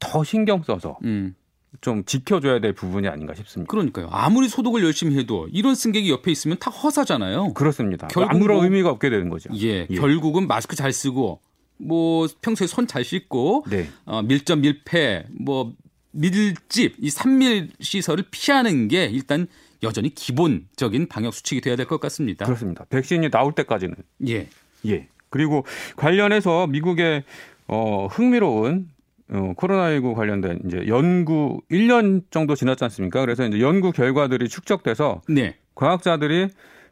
더 0.00 0.24
신경 0.24 0.62
써서 0.64 0.98
음. 1.04 1.34
좀 1.80 2.04
지켜줘야 2.04 2.58
될 2.58 2.72
부분이 2.72 3.06
아닌가 3.06 3.32
싶습니다. 3.34 3.70
그러니까요. 3.70 4.08
아무리 4.10 4.48
소독을 4.48 4.82
열심히 4.82 5.16
해도 5.16 5.46
이런 5.52 5.76
승객이 5.76 6.10
옆에 6.10 6.32
있으면 6.32 6.56
다 6.58 6.70
허사잖아요. 6.70 7.52
그렇습니다. 7.54 8.08
아무런 8.28 8.56
뭐, 8.56 8.64
의미가 8.64 8.90
없게 8.90 9.08
되는 9.08 9.28
거죠. 9.28 9.50
예, 9.54 9.86
예, 9.88 9.94
결국은 9.94 10.48
마스크 10.48 10.74
잘 10.74 10.92
쓰고 10.92 11.40
뭐 11.76 12.26
평소에 12.42 12.66
손 12.66 12.86
잘 12.88 13.04
씻고 13.04 13.66
네. 13.70 13.88
어, 14.04 14.20
밀접 14.22 14.58
밀폐 14.58 15.26
뭐 15.30 15.72
밀집 16.10 16.96
이 16.98 17.08
삼밀 17.08 17.70
시설을 17.80 18.24
피하는 18.32 18.88
게 18.88 19.04
일단 19.04 19.46
여전히 19.84 20.12
기본적인 20.14 21.08
방역 21.08 21.32
수칙이 21.32 21.60
돼야 21.60 21.76
될 21.76 21.86
것 21.86 22.00
같습니다. 22.00 22.44
그렇습니다. 22.46 22.84
백신이 22.90 23.30
나올 23.30 23.52
때까지는 23.54 23.94
예. 24.28 24.48
예. 24.86 25.06
그리고 25.30 25.64
관련해서 25.96 26.66
미국의 26.66 27.22
어, 27.68 28.08
흥미로운 28.10 28.90
어, 29.32 29.54
코로나19 29.56 30.14
관련된 30.14 30.60
이제 30.66 30.84
연구 30.88 31.60
1년 31.70 32.22
정도 32.30 32.54
지났지 32.54 32.84
않습니까? 32.84 33.20
그래서 33.20 33.46
이제 33.46 33.60
연구 33.60 33.92
결과들이 33.92 34.48
축적돼서 34.48 35.22
네. 35.28 35.56
과학자들이 35.74 36.48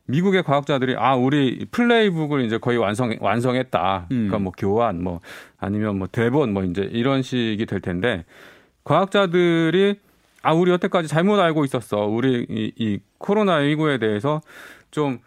미국의 0.07 0.43
과학자들이 0.43 0.95
아 0.97 1.17
우리 1.17 1.67
플레이북을 1.71 2.45
이제 2.45 2.59
거의 2.59 2.79
완성 2.79 3.15
완성했다. 3.21 4.07
음. 4.11 4.17
그러니까 4.17 4.39
뭐 4.39 4.53
교환 4.57 5.03
뭐 5.03 5.21
아니면 5.59 5.99
뭐 5.99 6.09
대본 6.11 6.53
뭐 6.53 6.65
이제 6.65 6.89
이런 6.93 7.23
식이 7.23 7.67
될 7.67 7.81
텐데 7.81 8.25
과학자들이 8.85 9.99
아 10.43 10.55
우리 10.55 10.71
여태까지 10.71 11.09
잘못 11.09 11.39
알고 11.39 11.65
있었어. 11.65 12.07
우리 12.07 12.47
이, 12.49 12.73
이 12.77 13.01
코로나 13.19 13.59
19에 13.59 14.01
대해서 14.01 14.41
좀 14.91 15.19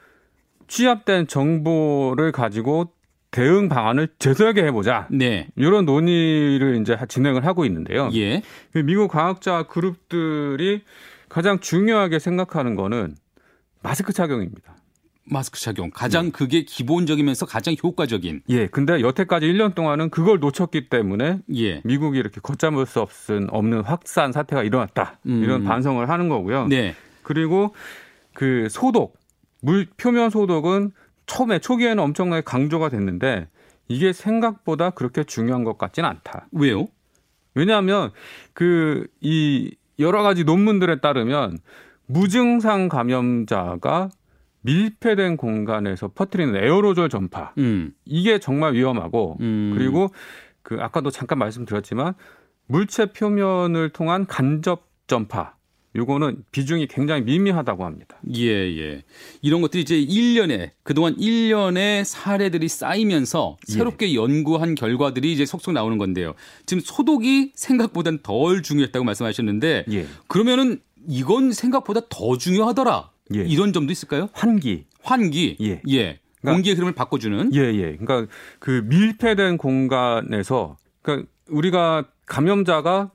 취합된 0.68 1.27
정보를 1.27 2.32
가지고 2.32 2.91
대응 3.32 3.70
방안을 3.70 4.10
제대하게 4.20 4.64
해보자. 4.66 5.08
네. 5.10 5.48
이런 5.56 5.86
논의를 5.86 6.82
이제 6.82 6.98
진행을 7.08 7.46
하고 7.46 7.66
있는데요. 7.66 8.10
예. 8.14 8.42
미국 8.74 9.10
과학자 9.10 9.64
그룹들이 9.64 10.84
가장 11.30 11.60
중요하게 11.60 12.20
생각하는 12.20 12.76
거는 12.76 13.16
마스크 13.82 14.12
착용입니다. 14.12 14.76
마스크 15.24 15.60
착용 15.60 15.92
가장 15.92 16.26
네. 16.26 16.32
그게 16.32 16.64
기본적이면서 16.64 17.46
가장 17.46 17.74
효과적인. 17.82 18.42
예. 18.50 18.68
근데 18.68 19.00
여태까지 19.00 19.46
1년 19.46 19.76
동안은 19.76 20.10
그걸 20.10 20.40
놓쳤기 20.40 20.90
때문에 20.90 21.40
예. 21.56 21.82
미국이 21.86 22.20
이렇게 22.20 22.42
걷잡을 22.42 22.86
수 22.86 23.00
없은 23.00 23.48
없는 23.50 23.82
확산 23.84 24.34
사태가 24.34 24.64
일어났다. 24.64 25.20
음. 25.28 25.42
이런 25.42 25.64
반성을 25.64 26.08
하는 26.10 26.28
거고요. 26.28 26.68
네. 26.68 26.96
그리고 27.24 27.74
그 28.34 28.68
소독 28.70 29.18
물 29.62 29.88
표면 29.96 30.32
소독은 30.32 30.92
처음에 31.32 31.60
초기에는 31.60 32.04
엄청나게 32.04 32.42
강조가 32.42 32.90
됐는데 32.90 33.48
이게 33.88 34.12
생각보다 34.12 34.90
그렇게 34.90 35.24
중요한 35.24 35.64
것 35.64 35.78
같지는 35.78 36.10
않다. 36.10 36.48
왜요? 36.52 36.88
왜냐하면 37.56 38.12
그 38.54 39.08
이 39.22 39.74
여러 40.00 40.24
가지 40.24 40.44
논문들에 40.44 41.00
따르면 41.00 41.60
무증상 42.08 42.90
감염자가 42.90 44.10
밀폐된 44.62 45.38
공간에서 45.38 46.10
퍼뜨리는 46.10 46.54
에어로졸 46.56 47.08
전파 47.10 47.54
음. 47.58 47.94
이게 48.06 48.40
정말 48.40 48.74
위험하고 48.74 49.38
음. 49.40 49.74
그리고 49.78 50.10
그 50.62 50.78
아까도 50.82 51.12
잠깐 51.12 51.40
말씀드렸지만 51.40 52.14
물체 52.68 53.08
표면을 53.08 53.90
통한 53.90 54.26
간접 54.26 54.88
전파 55.08 55.56
요거는 55.95 56.43
비중이 56.51 56.88
굉장히 56.88 57.21
미미하다고 57.24 57.86
합니다. 57.86 58.17
예, 58.36 58.48
예. 58.48 59.03
이런 59.41 59.62
것들이 59.62 59.81
이제 59.81 59.95
1년에 59.95 60.71
그동안 60.83 61.17
1년의 61.17 62.05
사례들이 62.05 62.67
쌓이면서 62.69 63.57
새롭게 63.67 64.12
예. 64.12 64.15
연구한 64.15 64.75
결과들이 64.75 65.33
이제 65.33 65.45
속속 65.45 65.74
나오는 65.74 65.98
건데요. 65.98 66.33
지금 66.65 66.81
소독이 66.83 67.51
생각보다는 67.55 68.19
덜 68.24 68.62
중요했다고 68.62 69.03
말씀하셨는데 69.03 69.86
예. 69.91 70.07
그러면은 70.27 70.79
이건 71.07 71.51
생각보다 71.51 72.01
더 72.10 72.38
중요하더라. 72.38 73.10
예. 73.36 73.39
이런 73.41 73.74
점도 73.74 73.91
있을까요? 73.91 74.29
환기. 74.33 74.86
환기. 75.03 75.57
예. 75.62 75.81
예. 75.89 76.19
그러니까, 76.41 76.53
공기의 76.53 76.75
흐름을 76.75 76.93
바꿔주는. 76.93 77.53
예, 77.53 77.60
예. 77.60 77.98
그러니까 77.98 78.27
그 78.60 78.83
밀폐된 78.86 79.57
공간에서 79.57 80.77
그러니까 81.01 81.27
우리가 81.50 82.05
감염자가 82.25 83.12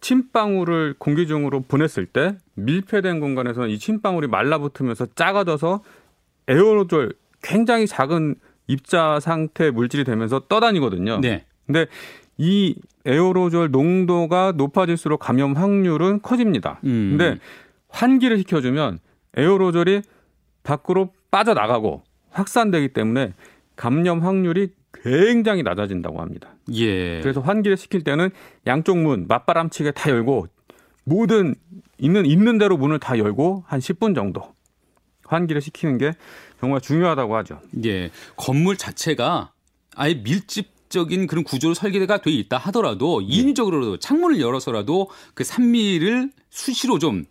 침방울을 0.00 0.94
공기 0.98 1.26
중으로 1.26 1.60
보냈을 1.60 2.06
때 2.06 2.36
밀폐된 2.54 3.20
공간에서 3.20 3.66
이 3.66 3.78
침방울이 3.78 4.28
말라붙으면서 4.28 5.06
작아져서 5.14 5.82
에어로졸 6.48 7.14
굉장히 7.42 7.86
작은 7.86 8.36
입자 8.66 9.20
상태 9.20 9.70
물질이 9.70 10.04
되면서 10.04 10.40
떠다니거든요. 10.48 11.20
네. 11.20 11.44
근데 11.66 11.86
이 12.38 12.74
에어로졸 13.04 13.70
농도가 13.70 14.52
높아질수록 14.56 15.20
감염 15.20 15.54
확률은 15.54 16.22
커집니다. 16.22 16.80
음. 16.84 17.16
근데 17.16 17.38
환기를 17.88 18.38
시켜주면 18.38 18.98
에어로졸이 19.36 20.02
밖으로 20.62 21.12
빠져나가고 21.30 22.02
확산되기 22.30 22.88
때문에 22.88 23.34
감염 23.76 24.24
확률이 24.24 24.68
굉장히 25.02 25.62
낮아진다고 25.62 26.20
합니다. 26.20 26.54
예. 26.72 27.20
그래서 27.20 27.40
환기를 27.40 27.76
시킬 27.76 28.02
때는 28.02 28.30
양쪽 28.66 28.98
문 28.98 29.26
맞바람치게 29.28 29.92
다 29.92 30.10
열고 30.10 30.46
모든 31.04 31.54
있는 31.98 32.26
있는 32.26 32.58
대로 32.58 32.76
문을 32.76 32.98
다 32.98 33.18
열고 33.18 33.64
한 33.66 33.80
10분 33.80 34.14
정도 34.14 34.54
환기를 35.24 35.60
시키는 35.60 35.98
게 35.98 36.12
정말 36.60 36.80
중요하다고 36.80 37.36
하죠. 37.36 37.60
예. 37.84 38.10
건물 38.36 38.76
자체가 38.76 39.52
아예 39.94 40.14
밀집 40.14 40.80
적인 40.90 41.26
그런 41.28 41.44
구조로 41.44 41.72
설계가 41.74 42.20
돼 42.20 42.32
있다 42.32 42.58
하더라도 42.58 43.20
인위적으로도 43.20 43.98
창문을 43.98 44.40
열어서라도 44.40 45.08
그 45.34 45.44
산미를 45.44 46.32
수시로 46.50 46.98
좀 46.98 47.24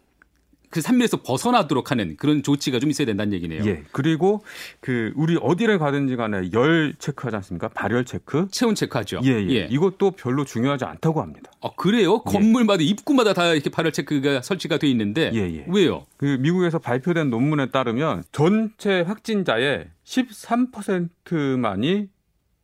그 0.70 0.82
산미에서 0.82 1.22
벗어나도록 1.24 1.92
하는 1.92 2.16
그런 2.18 2.44
조치가 2.44 2.80
좀 2.80 2.90
있어야 2.90 3.06
된다는 3.06 3.34
얘기네요. 3.34 3.64
예. 3.66 3.84
그리고 3.92 4.44
그 4.80 5.12
우리 5.16 5.38
어디를 5.42 5.80
가든지 5.80 6.16
간에 6.16 6.50
열 6.54 6.94
체크하지 6.98 7.36
않습니까? 7.38 7.70
발열 7.70 8.06
체크. 8.06 8.48
체온 8.52 8.76
체크하죠. 8.76 9.22
예, 9.24 9.30
예. 9.30 9.50
예. 9.50 9.68
이것도 9.70 10.12
별로 10.12 10.46
중요하지 10.46 10.86
않다고 10.86 11.22
합니다. 11.22 11.52
아, 11.62 11.70
그래요? 11.76 12.24
예. 12.28 12.32
건물마다 12.32 12.84
입구마다 12.84 13.34
다 13.34 13.54
이렇게 13.54 13.70
발열 13.70 13.92
체크가 13.92 14.42
설치가 14.42 14.78
돼 14.78 14.88
있는데 14.90 15.32
예, 15.34 15.40
예. 15.40 15.66
왜요? 15.68 16.06
그 16.18 16.38
미국에서 16.40 16.80
발표된 16.80 17.30
논문에 17.30 17.68
따르면 17.68 18.24
전체 18.32 19.02
확진자의 19.02 19.88
13%만이 20.04 22.08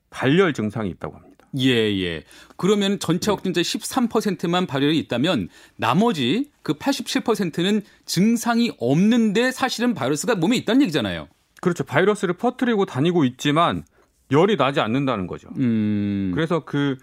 발열 0.09 0.53
증상이 0.53 0.89
있다고 0.91 1.15
합니다. 1.15 1.24
예, 1.57 1.69
예. 2.01 2.23
그러면 2.57 2.99
전체 2.99 3.31
확진자 3.31 3.61
13%만 3.61 4.65
발열이 4.65 4.97
있다면 4.99 5.49
나머지 5.75 6.51
그 6.63 6.73
87%는 6.73 7.81
증상이 8.05 8.71
없는데 8.79 9.51
사실은 9.51 9.93
바이러스가 9.93 10.35
몸에 10.35 10.57
있다는 10.57 10.81
얘기잖아요. 10.83 11.27
그렇죠. 11.61 11.83
바이러스를 11.83 12.35
퍼뜨리고 12.35 12.85
다니고 12.85 13.25
있지만 13.25 13.83
열이 14.31 14.57
나지 14.57 14.79
않는다는 14.79 15.27
거죠. 15.27 15.49
음. 15.57 16.31
그래서 16.33 16.65
그 16.65 16.97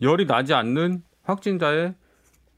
열이 0.00 0.26
나지 0.26 0.54
않는 0.54 1.02
확진자의 1.22 1.94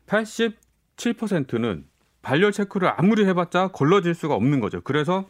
87%는 0.06 1.84
발열 2.22 2.52
체크를 2.52 2.92
아무리 2.96 3.24
해봤자 3.24 3.68
걸러질 3.68 4.14
수가 4.14 4.34
없는 4.34 4.60
거죠. 4.60 4.80
그래서 4.82 5.28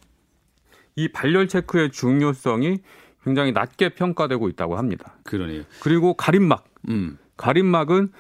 이 0.94 1.08
발열 1.08 1.48
체크의 1.48 1.90
중요성이 1.90 2.80
굉장히 3.24 3.52
낮게 3.52 3.90
평가되고 3.90 4.48
있다고 4.48 4.76
합니다. 4.76 5.16
그러네요. 5.24 5.62
그리고 5.80 6.14
가림막. 6.14 6.64
음. 6.88 7.18
가림막은 7.36 8.12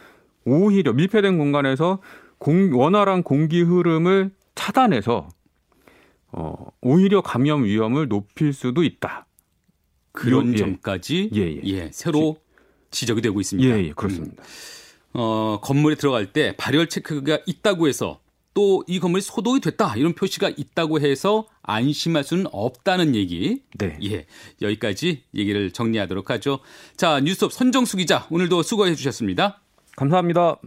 오히려 0.44 0.92
밀폐된 0.92 1.38
공간에서 1.38 2.00
공, 2.38 2.70
원활한 2.72 3.22
공기 3.22 3.62
흐름을 3.62 4.30
차단해서 4.54 5.28
어, 6.32 6.66
오히려 6.80 7.20
감염 7.20 7.64
위험을 7.64 8.08
높일 8.08 8.52
수도 8.52 8.82
있다. 8.82 9.26
그런 10.12 10.52
예. 10.52 10.56
점까지 10.56 11.30
예, 11.34 11.40
예. 11.40 11.60
예, 11.64 11.90
새로 11.92 12.36
지적이 12.90 13.22
되고 13.22 13.40
있습니다. 13.40 13.68
예, 13.68 13.84
예 13.84 13.92
그렇습니다. 13.92 14.42
음. 14.42 14.48
어, 15.14 15.60
건물에 15.62 15.94
들어갈 15.94 16.32
때 16.32 16.54
발열 16.56 16.88
체크가 16.88 17.40
있다고 17.46 17.88
해서 17.88 18.20
또 18.54 18.82
이 18.86 19.00
건물이 19.00 19.22
소독이 19.22 19.60
됐다 19.60 19.96
이런 19.96 20.12
표시가 20.14 20.50
있다고 20.50 21.00
해서 21.00 21.46
안심할 21.62 22.24
수는 22.24 22.46
없다는 22.52 23.14
얘기. 23.14 23.62
네. 23.78 23.98
예. 24.04 24.26
여기까지 24.60 25.22
얘기를 25.34 25.70
정리하도록 25.70 26.28
하죠. 26.30 26.60
자, 26.96 27.20
뉴스톱 27.20 27.52
선정수 27.52 27.96
기자 27.96 28.26
오늘도 28.30 28.62
수고해 28.62 28.94
주셨습니다. 28.94 29.60
감사합니다. 29.96 30.58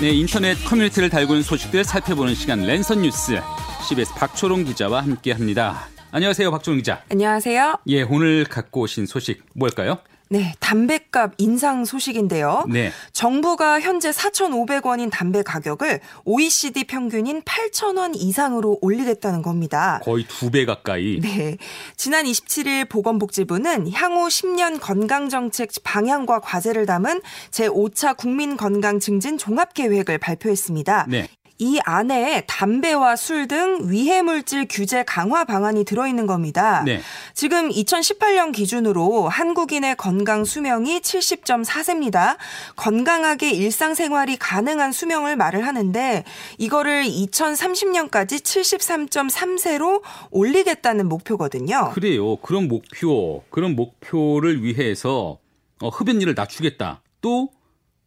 네, 0.00 0.10
인터넷 0.10 0.54
커뮤니티를 0.64 1.10
달구는 1.10 1.42
소식들 1.42 1.82
살펴보는 1.82 2.36
시간 2.36 2.60
랜선 2.60 3.02
뉴스 3.02 3.40
CBS 3.88 4.14
박초롱 4.14 4.62
기자와 4.62 5.02
함께합니다. 5.02 5.88
안녕하세요, 6.12 6.52
박초롱 6.52 6.78
기자. 6.78 7.02
안녕하세요. 7.10 7.78
예, 7.88 8.02
오늘 8.02 8.44
갖고 8.44 8.82
오신 8.82 9.06
소식 9.06 9.42
뭘까요? 9.54 9.98
네, 10.30 10.54
담배값 10.60 11.32
인상 11.38 11.84
소식인데요. 11.84 12.64
네. 12.68 12.92
정부가 13.12 13.80
현재 13.80 14.10
4,500원인 14.10 15.10
담배 15.10 15.42
가격을 15.42 16.00
OECD 16.24 16.84
평균인 16.84 17.42
8,000원 17.42 18.12
이상으로 18.14 18.78
올리겠다는 18.82 19.42
겁니다. 19.42 20.00
거의 20.02 20.24
두 20.28 20.50
배 20.50 20.64
가까이. 20.64 21.20
네. 21.20 21.56
지난 21.96 22.24
27일 22.24 22.88
보건복지부는 22.88 23.90
향후 23.92 24.28
10년 24.28 24.80
건강정책 24.80 25.70
방향과 25.84 26.40
과제를 26.40 26.86
담은 26.86 27.20
제5차 27.50 28.16
국민건강 28.16 28.98
증진 29.00 29.36
종합계획을 29.38 30.18
발표했습니다. 30.18 31.06
네. 31.08 31.28
이 31.60 31.80
안에 31.84 32.44
담배와 32.46 33.16
술 33.16 33.48
등 33.48 33.90
위해 33.90 34.20
물질 34.20 34.66
규제 34.68 35.02
강화 35.04 35.44
방안이 35.44 35.84
들어있는 35.84 36.26
겁니다. 36.26 36.82
네. 36.84 37.00
지금 37.34 37.70
2018년 37.70 38.52
기준으로 38.52 39.28
한국인의 39.28 39.96
건강 39.96 40.44
수명이 40.44 41.00
70.4세입니다. 41.00 42.36
건강하게 42.76 43.50
일상생활이 43.50 44.36
가능한 44.36 44.92
수명을 44.92 45.36
말을 45.36 45.66
하는데 45.66 46.24
이거를 46.58 47.04
2030년까지 47.04 48.42
73.3세로 48.42 50.02
올리겠다는 50.30 51.08
목표거든요. 51.08 51.90
그래요. 51.94 52.36
그런 52.36 52.68
목표, 52.68 53.42
그런 53.50 53.74
목표를 53.74 54.62
위해서 54.62 55.38
어, 55.80 55.88
흡연율을 55.88 56.34
낮추겠다. 56.34 57.02
또 57.20 57.50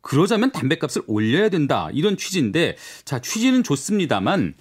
그러자면 0.01 0.51
담배값을 0.51 1.03
올려야 1.07 1.49
된다. 1.49 1.89
이런 1.93 2.17
취지인데 2.17 2.75
자, 3.05 3.19
취지는 3.19 3.63
좋습니다만 3.63 4.55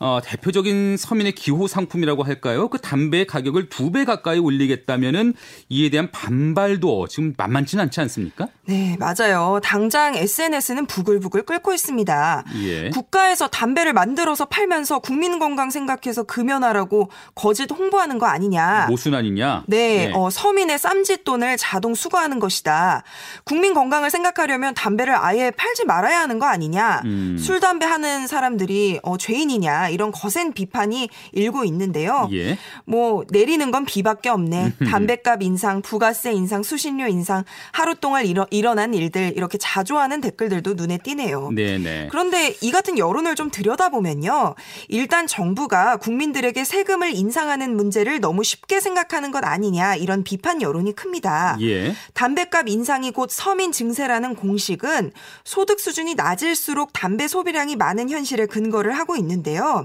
어, 0.00 0.20
대표적인 0.22 0.96
서민의 0.96 1.32
기호 1.32 1.66
상품이라고 1.66 2.22
할까요? 2.22 2.68
그 2.68 2.78
담배 2.78 3.24
가격을 3.24 3.68
두 3.68 3.88
배 3.90 4.04
가까이 4.04 4.38
올리겠다면은 4.38 5.32
이에 5.70 5.88
대한 5.88 6.10
반발도 6.12 7.08
지금 7.08 7.32
만만치는 7.36 7.84
않지 7.84 8.00
않습니까? 8.02 8.48
네, 8.66 8.96
맞아요. 8.98 9.60
당장 9.64 10.14
SNS는 10.14 10.84
부글부글 10.86 11.42
끓고 11.46 11.72
있습니다. 11.72 12.44
예. 12.64 12.90
국가에서 12.90 13.48
담배를 13.48 13.94
만들어서 13.94 14.44
팔면서 14.44 14.98
국민 14.98 15.38
건강 15.38 15.70
생각해서 15.70 16.24
금연하라고 16.24 17.10
거짓 17.34 17.70
홍보하는 17.72 18.18
거 18.18 18.26
아니냐? 18.26 18.86
모순 18.90 19.14
아니냐? 19.14 19.64
네, 19.66 20.08
네. 20.08 20.12
어, 20.14 20.28
서민의 20.28 20.78
쌈짓돈을 20.78 21.56
자동 21.56 21.94
수거하는 21.94 22.38
것이다. 22.38 23.04
국민 23.44 23.72
건강을 23.72 24.10
생각하려면 24.10 24.74
담배를 24.74 25.16
아예 25.16 25.50
팔지 25.50 25.86
말아야 25.86 26.20
하는 26.20 26.38
거 26.38 26.46
아니냐? 26.46 27.00
음. 27.06 27.38
술 27.40 27.58
담배 27.60 27.86
하는 27.86 28.26
사람들이 28.26 29.00
어, 29.02 29.16
죄인이냐? 29.16 29.87
이런 29.88 30.12
거센 30.12 30.52
비판이 30.52 31.08
일고 31.32 31.64
있는데요. 31.64 32.28
예. 32.32 32.58
뭐 32.84 33.24
내리는 33.30 33.70
건 33.70 33.84
비밖에 33.84 34.28
없네. 34.28 34.74
담배값 34.90 35.42
인상, 35.42 35.82
부가세 35.82 36.32
인상, 36.32 36.62
수신료 36.62 37.06
인상, 37.06 37.44
하루 37.72 37.94
동안 37.94 38.26
일어, 38.26 38.46
일어난 38.50 38.94
일들 38.94 39.34
이렇게 39.36 39.58
자조하는 39.58 40.20
댓글들도 40.20 40.74
눈에 40.74 40.98
띄네요. 40.98 41.50
네네. 41.54 42.08
그런데 42.10 42.56
이 42.60 42.70
같은 42.70 42.98
여론을 42.98 43.34
좀 43.34 43.50
들여다보면요. 43.50 44.54
일단 44.88 45.26
정부가 45.26 45.96
국민들에게 45.96 46.64
세금을 46.64 47.14
인상하는 47.14 47.76
문제를 47.76 48.20
너무 48.20 48.44
쉽게 48.44 48.80
생각하는 48.80 49.30
것 49.30 49.44
아니냐 49.44 49.96
이런 49.96 50.24
비판 50.24 50.62
여론이 50.62 50.94
큽니다. 50.94 51.56
예. 51.60 51.94
담배값 52.14 52.68
인상이 52.68 53.10
곧 53.12 53.30
서민 53.30 53.72
증세라는 53.72 54.34
공식은 54.34 55.12
소득 55.44 55.80
수준이 55.80 56.14
낮을수록 56.14 56.92
담배 56.92 57.28
소비량이 57.28 57.76
많은 57.76 58.10
현실에 58.10 58.46
근거를 58.46 58.92
하고 58.92 59.16
있는데요. 59.16 59.77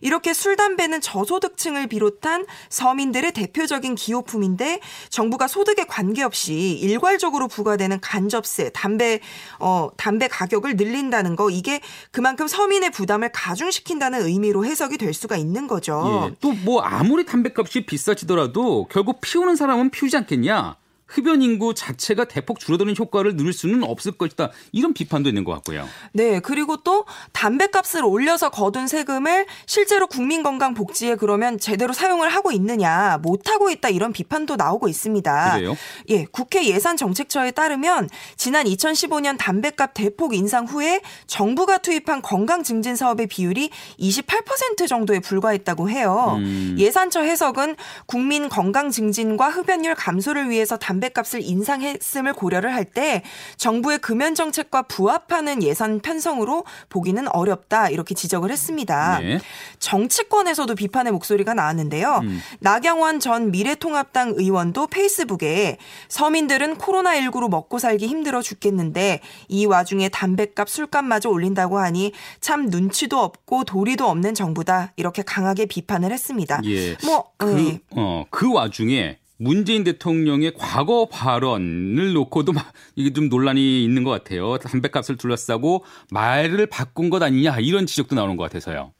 이렇게 0.00 0.32
술, 0.32 0.56
담배는 0.56 1.00
저소득층을 1.00 1.88
비롯한 1.88 2.46
서민들의 2.68 3.32
대표적인 3.32 3.94
기호품인데 3.94 4.80
정부가 5.10 5.48
소득에 5.48 5.84
관계없이 5.84 6.78
일괄적으로 6.80 7.48
부과되는 7.48 8.00
간접세, 8.00 8.70
담배, 8.70 9.20
어, 9.58 9.90
담배 9.96 10.28
가격을 10.28 10.76
늘린다는 10.76 11.36
거 11.36 11.50
이게 11.50 11.80
그만큼 12.10 12.46
서민의 12.46 12.90
부담을 12.90 13.30
가중시킨다는 13.32 14.24
의미로 14.26 14.64
해석이 14.64 14.98
될 14.98 15.12
수가 15.12 15.36
있는 15.36 15.66
거죠. 15.66 16.30
예, 16.30 16.36
또뭐 16.40 16.82
아무리 16.82 17.24
담배값이 17.24 17.86
비싸지더라도 17.86 18.86
결국 18.90 19.20
피우는 19.20 19.56
사람은 19.56 19.90
피우지 19.90 20.16
않겠냐? 20.16 20.76
흡연 21.06 21.42
인구 21.42 21.74
자체가 21.74 22.24
대폭 22.24 22.58
줄어드는 22.58 22.96
효과를 22.98 23.36
누릴 23.36 23.52
수는 23.52 23.84
없을 23.84 24.12
것이다. 24.12 24.50
이런 24.72 24.94
비판도 24.94 25.28
있는 25.28 25.44
것 25.44 25.52
같고요. 25.52 25.86
네, 26.12 26.40
그리고 26.40 26.78
또 26.78 27.04
담배값을 27.32 28.04
올려서 28.04 28.50
거둔 28.50 28.88
세금을 28.88 29.46
실제로 29.66 30.06
국민건강복지에 30.06 31.16
그러면 31.16 31.58
제대로 31.58 31.92
사용을 31.92 32.30
하고 32.30 32.52
있느냐, 32.52 33.18
못 33.22 33.48
하고 33.50 33.70
있다 33.70 33.90
이런 33.90 34.12
비판도 34.12 34.56
나오고 34.56 34.88
있습니다. 34.88 35.52
그래요? 35.54 35.76
예, 36.08 36.24
국회 36.24 36.66
예산정책처에 36.66 37.50
따르면 37.52 38.08
지난 38.36 38.64
2015년 38.66 39.36
담배값 39.38 39.92
대폭 39.94 40.34
인상 40.34 40.64
후에 40.64 41.02
정부가 41.26 41.78
투입한 41.78 42.22
건강 42.22 42.62
증진 42.62 42.96
사업의 42.96 43.26
비율이 43.26 43.70
28% 44.00 44.88
정도에 44.88 45.20
불과했다고 45.20 45.90
해요. 45.90 46.36
음. 46.38 46.76
예산처 46.78 47.20
해석은 47.20 47.76
국민 48.06 48.48
건강 48.48 48.90
증진과 48.90 49.50
흡연율 49.50 49.94
감소를 49.94 50.48
위해서 50.48 50.76
담 50.76 50.93
배값을 51.00 51.42
인상했음을 51.42 52.32
고려를 52.32 52.72
할 52.74 52.84
때 52.94 53.22
정부의 53.56 53.98
금연 53.98 54.34
정책과 54.34 54.82
부합하는 54.82 55.62
예산 55.62 56.00
편성으로 56.00 56.64
보기는 56.88 57.26
어렵다 57.28 57.90
이렇게 57.90 58.14
지적을 58.14 58.50
했습니다. 58.50 59.18
네. 59.18 59.40
정치권에서도 59.78 60.74
비판의 60.74 61.12
목소리가 61.12 61.54
나왔는데요. 61.54 62.20
음. 62.22 62.40
나경원 62.60 63.20
전 63.20 63.50
미래통합당 63.50 64.34
의원도 64.36 64.86
페이스북에 64.86 65.78
서민들은 66.08 66.78
코로나19로 66.78 67.50
먹고 67.50 67.78
살기 67.78 68.06
힘들어 68.06 68.40
죽겠는데 68.42 69.20
이 69.48 69.66
와중에 69.66 70.08
담배값, 70.08 70.68
술값마저 70.68 71.28
올린다고 71.28 71.78
하니 71.78 72.12
참 72.40 72.66
눈치도 72.66 73.18
없고 73.18 73.64
도리도 73.64 74.08
없는 74.08 74.34
정부다 74.34 74.92
이렇게 74.96 75.22
강하게 75.22 75.66
비판을 75.66 76.12
했습니다. 76.12 76.60
예. 76.64 76.96
뭐 77.04 77.30
그, 77.36 77.46
네. 77.46 77.80
어, 77.90 78.24
그 78.30 78.52
와중에 78.52 79.18
문재인 79.36 79.84
대통령의 79.84 80.54
과거 80.56 81.06
발언을 81.06 82.12
놓고도 82.12 82.52
막 82.52 82.72
이게 82.94 83.12
좀 83.12 83.28
논란이 83.28 83.84
있는 83.84 84.04
것 84.04 84.10
같아요. 84.10 84.58
담배값을 84.58 85.16
둘러싸고 85.16 85.84
말을 86.10 86.66
바꾼 86.66 87.10
것 87.10 87.22
아니냐 87.22 87.58
이런 87.58 87.86
지적도 87.86 88.14
나오는 88.14 88.36
것 88.36 88.44
같아서요. 88.44 88.92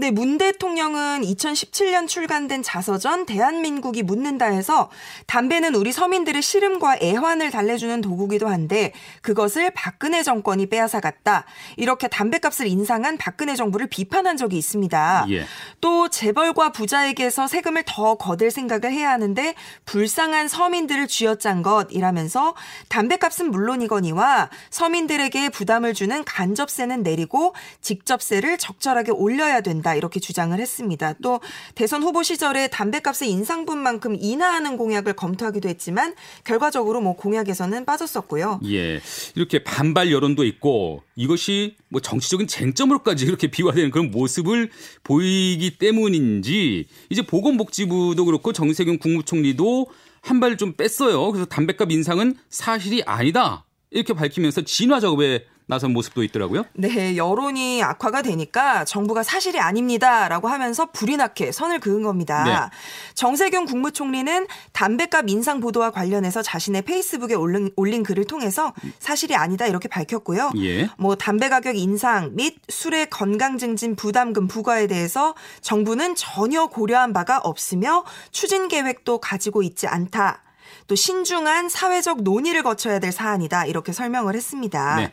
네, 0.00 0.12
문 0.12 0.38
대통령은 0.38 1.22
2017년 1.22 2.06
출간된 2.06 2.62
자서전 2.62 3.26
대한민국이 3.26 4.04
묻는다에서 4.04 4.90
담배는 5.26 5.74
우리 5.74 5.90
서민들의 5.90 6.40
시름과 6.40 6.98
애환을 7.02 7.50
달래주는 7.50 8.00
도구기도 8.00 8.46
한데 8.46 8.92
그것을 9.22 9.72
박근혜 9.72 10.22
정권이 10.22 10.66
빼앗아갔다. 10.66 11.46
이렇게 11.76 12.06
담배값을 12.06 12.68
인상한 12.68 13.18
박근혜 13.18 13.56
정부를 13.56 13.88
비판한 13.88 14.36
적이 14.36 14.58
있습니다. 14.58 15.26
예. 15.30 15.44
또 15.80 16.08
재벌과 16.08 16.70
부자에게서 16.70 17.48
세금을 17.48 17.82
더 17.84 18.14
거둘 18.14 18.52
생각을 18.52 18.92
해야 18.92 19.10
하는데 19.10 19.56
불쌍한 19.84 20.46
서민들을 20.46 21.08
쥐어짠 21.08 21.64
것이라면서 21.64 22.54
담배값은 22.88 23.50
물론이거니와 23.50 24.48
서민들에게 24.70 25.48
부담을 25.48 25.92
주는 25.92 26.22
간접세는 26.22 27.02
내리고 27.02 27.56
직접세를 27.80 28.58
적절하게 28.58 29.10
올려야 29.10 29.60
된다. 29.60 29.87
된다 29.88 29.94
이렇게 29.94 30.20
주장을 30.20 30.58
했습니다. 30.58 31.14
또 31.22 31.40
대선 31.74 32.02
후보 32.02 32.22
시절에 32.22 32.68
담배값의 32.68 33.30
인상분만큼 33.30 34.16
인하하는 34.20 34.76
공약을 34.76 35.14
검토하기도 35.14 35.68
했지만 35.68 36.14
결과적으로 36.44 37.00
뭐 37.00 37.16
공약에서는 37.16 37.84
빠졌었고요. 37.84 38.60
예, 38.66 39.00
이렇게 39.34 39.64
반발 39.64 40.12
여론도 40.12 40.44
있고 40.44 41.02
이것이 41.16 41.76
뭐 41.88 42.00
정치적인 42.00 42.46
쟁점으로까지 42.46 43.24
이렇게 43.24 43.48
비화되는 43.48 43.90
그런 43.90 44.10
모습을 44.10 44.70
보이기 45.04 45.78
때문인지 45.78 46.86
이제 47.10 47.22
보건복지부도 47.22 48.24
그렇고 48.24 48.52
정세균 48.52 48.98
국무총리도 48.98 49.86
한 50.20 50.40
발 50.40 50.56
좀 50.58 50.72
뺐어요. 50.74 51.30
그래서 51.30 51.46
담배값 51.46 51.90
인상은 51.90 52.34
사실이 52.50 53.02
아니다. 53.06 53.64
이렇게 53.90 54.12
밝히면서 54.12 54.62
진화 54.62 55.00
작업에 55.00 55.44
나선 55.68 55.92
모습도 55.92 56.22
있더라고요. 56.24 56.64
네, 56.72 57.16
여론이 57.16 57.82
악화가 57.82 58.22
되니까 58.22 58.86
정부가 58.86 59.22
사실이 59.22 59.60
아닙니다라고 59.60 60.48
하면서 60.48 60.86
불이 60.86 61.18
나게 61.18 61.52
선을 61.52 61.78
그은 61.78 62.02
겁니다. 62.02 62.44
네. 62.44 62.76
정세균 63.14 63.66
국무총리는 63.66 64.46
담배값 64.72 65.28
인상 65.28 65.60
보도와 65.60 65.90
관련해서 65.90 66.40
자신의 66.40 66.82
페이스북에 66.82 67.34
올린, 67.34 67.70
올린 67.76 68.02
글을 68.02 68.24
통해서 68.24 68.72
사실이 68.98 69.36
아니다 69.36 69.66
이렇게 69.66 69.88
밝혔고요. 69.88 70.52
예. 70.56 70.88
뭐 70.96 71.16
담배 71.16 71.50
가격 71.50 71.76
인상 71.76 72.30
및 72.34 72.56
술의 72.70 73.10
건강 73.10 73.58
증진 73.58 73.94
부담금 73.94 74.48
부과에 74.48 74.86
대해서 74.86 75.34
정부는 75.60 76.14
전혀 76.14 76.68
고려한 76.68 77.12
바가 77.12 77.40
없으며 77.40 78.04
추진 78.30 78.68
계획도 78.68 79.18
가지고 79.18 79.62
있지 79.62 79.86
않다. 79.86 80.42
또 80.86 80.94
신중한 80.94 81.68
사회적 81.68 82.22
논의를 82.22 82.62
거쳐야 82.62 82.98
될 82.98 83.12
사안이다 83.12 83.66
이렇게 83.66 83.92
설명을 83.92 84.34
했습니다. 84.34 84.96
네. 84.96 85.12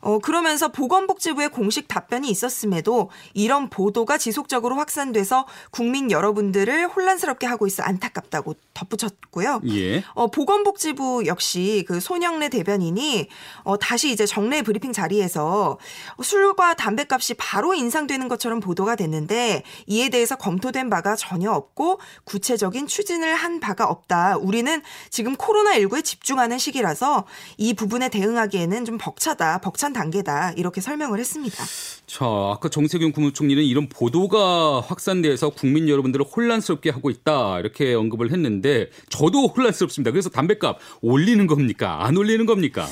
어, 0.00 0.18
그러면서 0.18 0.68
보건복지부의 0.68 1.50
공식 1.50 1.88
답변이 1.88 2.30
있었음에도 2.30 3.10
이런 3.34 3.68
보도가 3.68 4.18
지속적으로 4.18 4.76
확산돼서 4.76 5.46
국민 5.70 6.10
여러분들을 6.10 6.88
혼란스럽게 6.88 7.46
하고 7.46 7.66
있어 7.66 7.82
안타깝다고 7.82 8.54
덧붙였고요. 8.74 9.60
예. 9.68 10.02
어, 10.14 10.28
보건복지부 10.28 11.24
역시 11.26 11.84
그 11.86 12.00
손영래 12.00 12.48
대변인이 12.48 13.28
어, 13.64 13.76
다시 13.76 14.10
이제 14.10 14.26
정례 14.26 14.62
브리핑 14.62 14.92
자리에서 14.92 15.78
술과 16.22 16.74
담배값이 16.74 17.34
바로 17.34 17.74
인상되는 17.74 18.28
것처럼 18.28 18.60
보도가 18.60 18.96
됐는데 18.96 19.62
이에 19.86 20.08
대해서 20.08 20.36
검토된 20.36 20.88
바가 20.88 21.16
전혀 21.16 21.50
없고 21.52 22.00
구체적인 22.24 22.86
추진을 22.86 23.34
한 23.34 23.60
바가 23.60 23.86
없다. 23.86 24.38
우리는 24.38 24.82
지금 25.10 25.36
코로나19에 25.36 26.02
집중하는 26.02 26.58
시기라서 26.58 27.26
이 27.58 27.74
부분에 27.74 28.08
대응하기에는 28.08 28.84
좀 28.84 28.98
벅차다. 28.98 29.58
벅찬 29.58 29.89
시작한 29.90 29.92
단계다 29.92 30.52
이렇게 30.52 30.80
설명을 30.80 31.18
했습니다. 31.18 31.64
자, 32.06 32.24
아까 32.24 32.68
정세균 32.68 33.12
국무총리는 33.12 33.62
이런 33.62 33.88
보도가 33.88 34.80
확산돼서 34.80 35.50
국민 35.50 35.88
여러분들을 35.88 36.24
혼란스럽게 36.24 36.90
하고 36.90 37.10
있다 37.10 37.58
이렇게 37.60 37.94
언급을 37.94 38.32
했는데 38.32 38.90
저도 39.08 39.48
혼란스럽습니다. 39.48 40.10
그래서 40.10 40.30
담배값 40.30 40.78
올리는 41.02 41.46
겁니까? 41.46 42.04
안 42.04 42.16
올리는 42.16 42.46
겁니까? 42.46 42.86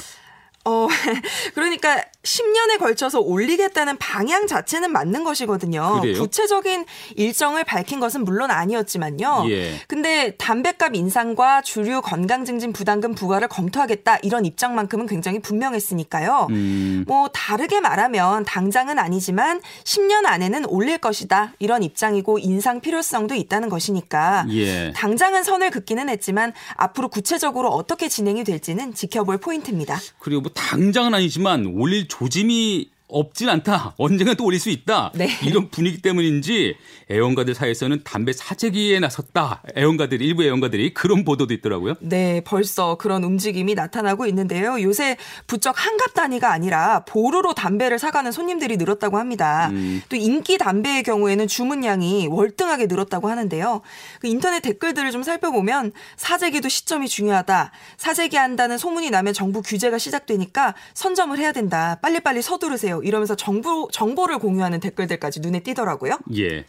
어, 0.64 0.86
그러니까 1.54 2.02
10년에 2.24 2.78
걸쳐서 2.78 3.20
올리겠다는 3.20 3.96
방향 3.98 4.46
자체는 4.46 4.90
맞는 4.92 5.22
것이거든요. 5.22 6.00
그래요? 6.00 6.18
구체적인 6.20 6.84
일정을 7.16 7.62
밝힌 7.62 8.00
것은 8.00 8.24
물론 8.24 8.50
아니었지만요. 8.50 9.44
예. 9.48 9.80
근데 9.86 10.34
담배값 10.36 10.94
인상과 10.94 11.62
주류 11.62 12.02
건강증진 12.02 12.72
부담금 12.72 13.14
부과를 13.14 13.46
검토하겠다 13.48 14.18
이런 14.22 14.44
입장만큼은 14.44 15.06
굉장히 15.06 15.38
분명했으니까요. 15.38 16.48
음. 16.50 17.04
뭐 17.06 17.28
다르게 17.28 17.80
말하면 17.80 18.44
당장은 18.44 18.98
아니지만 18.98 19.60
10년 19.84 20.26
안에는 20.26 20.66
올릴 20.66 20.98
것이다 20.98 21.54
이런 21.60 21.84
입장이고 21.84 22.40
인상 22.40 22.80
필요성도 22.80 23.36
있다는 23.36 23.68
것이니까 23.68 24.46
예. 24.50 24.92
당장은 24.94 25.44
선을 25.44 25.70
긋기는 25.70 26.08
했지만 26.08 26.52
앞으로 26.76 27.08
구체적으로 27.08 27.68
어떻게 27.68 28.08
진행이 28.08 28.42
될지는 28.42 28.92
지켜볼 28.92 29.38
포인트입니다. 29.38 29.98
그리고 30.18 30.42
뭐 30.42 30.50
당장은 30.52 31.14
아니지만 31.14 31.66
올릴 31.66 32.08
조짐이 32.18 32.90
없진 33.08 33.48
않다. 33.48 33.94
언젠가 33.96 34.34
또 34.34 34.44
올릴 34.44 34.60
수 34.60 34.70
있다. 34.70 35.12
네. 35.14 35.28
이런 35.44 35.70
분위기 35.70 36.00
때문인지 36.02 36.76
애원가들 37.10 37.54
사이에서는 37.54 38.02
담배 38.04 38.32
사재기에 38.32 39.00
나섰다. 39.00 39.62
애원가들이 39.76 40.24
일부 40.26 40.44
애원가들이 40.44 40.92
그런 40.92 41.24
보도도 41.24 41.54
있더라고요. 41.54 41.94
네, 42.00 42.42
벌써 42.44 42.96
그런 42.96 43.24
움직임이 43.24 43.74
나타나고 43.74 44.26
있는데요. 44.26 44.80
요새 44.82 45.16
부쩍 45.46 45.74
한갑 45.84 46.14
단위가 46.14 46.52
아니라 46.52 47.04
보루로 47.04 47.54
담배를 47.54 47.98
사가는 47.98 48.30
손님들이 48.30 48.76
늘었다고 48.76 49.18
합니다. 49.18 49.68
음. 49.70 50.02
또 50.08 50.16
인기 50.16 50.58
담배의 50.58 51.02
경우에는 51.02 51.46
주문량이 51.46 52.26
월등하게 52.28 52.86
늘었다고 52.86 53.28
하는데요. 53.28 53.80
그 54.20 54.26
인터넷 54.26 54.60
댓글들을 54.60 55.10
좀 55.10 55.22
살펴보면 55.22 55.92
사재기도 56.16 56.68
시점이 56.68 57.08
중요하다. 57.08 57.72
사재기 57.96 58.36
한다는 58.36 58.76
소문이 58.76 59.10
나면 59.10 59.32
정부 59.32 59.62
규제가 59.62 59.96
시작되니까 59.98 60.74
선점을 60.94 61.38
해야 61.38 61.52
된다. 61.52 61.98
빨리빨리 62.02 62.42
서두르세요. 62.42 62.97
이러면서 63.02 63.36
정보 63.36 63.88
정보를 63.92 64.38
공유하는 64.38 64.80
댓글들까지 64.80 65.40
눈에 65.40 65.60
띄더라고요. 65.60 66.18
예. 66.36 66.64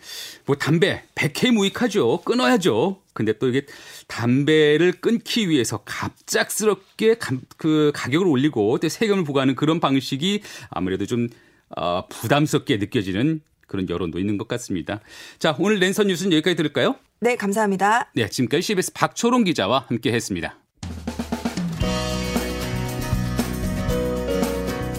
뭐 0.45 0.55
담배 0.55 1.03
백해 1.15 1.51
무익하죠. 1.51 2.21
끊어야죠. 2.21 3.01
근데 3.13 3.33
또 3.33 3.49
이게 3.49 3.65
담배를 4.07 4.93
끊기 4.93 5.49
위해서 5.49 5.81
갑작스럽게 5.85 7.17
그 7.57 7.91
가격을 7.93 8.27
올리고 8.27 8.77
또 8.77 8.89
세금을 8.89 9.23
부과하는 9.23 9.55
그런 9.55 9.79
방식이 9.79 10.41
아무래도 10.69 11.05
좀 11.05 11.27
어, 11.75 12.07
부담스럽게 12.07 12.77
느껴지는 12.77 13.41
그런 13.67 13.87
여론도 13.89 14.19
있는 14.19 14.37
것 14.37 14.47
같습니다. 14.47 14.99
자, 15.37 15.55
오늘 15.59 15.79
랜선 15.79 16.07
뉴스는 16.07 16.33
여기까지 16.33 16.55
들을까요? 16.55 16.95
네, 17.21 17.35
감사합니다. 17.35 18.09
네, 18.15 18.27
지금까지 18.27 18.61
CBS 18.61 18.93
박초롱 18.93 19.43
기자와 19.43 19.85
함께 19.87 20.11
했습니다. 20.11 20.57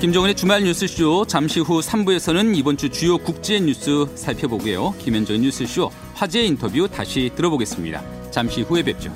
김정은의 0.00 0.34
주말 0.34 0.62
뉴스쇼 0.64 1.26
잠시 1.26 1.60
후 1.60 1.80
3부에서는 1.80 2.56
이번 2.56 2.78
주 2.78 2.88
주요 2.88 3.18
국제 3.18 3.60
뉴스 3.60 4.06
살펴보고요. 4.14 4.94
김현정의 4.98 5.42
뉴스쇼 5.42 5.90
화제 6.14 6.40
인터뷰 6.42 6.88
다시 6.88 7.30
들어보겠습니다. 7.36 8.30
잠시 8.30 8.62
후에 8.62 8.82
뵙죠. 8.82 9.12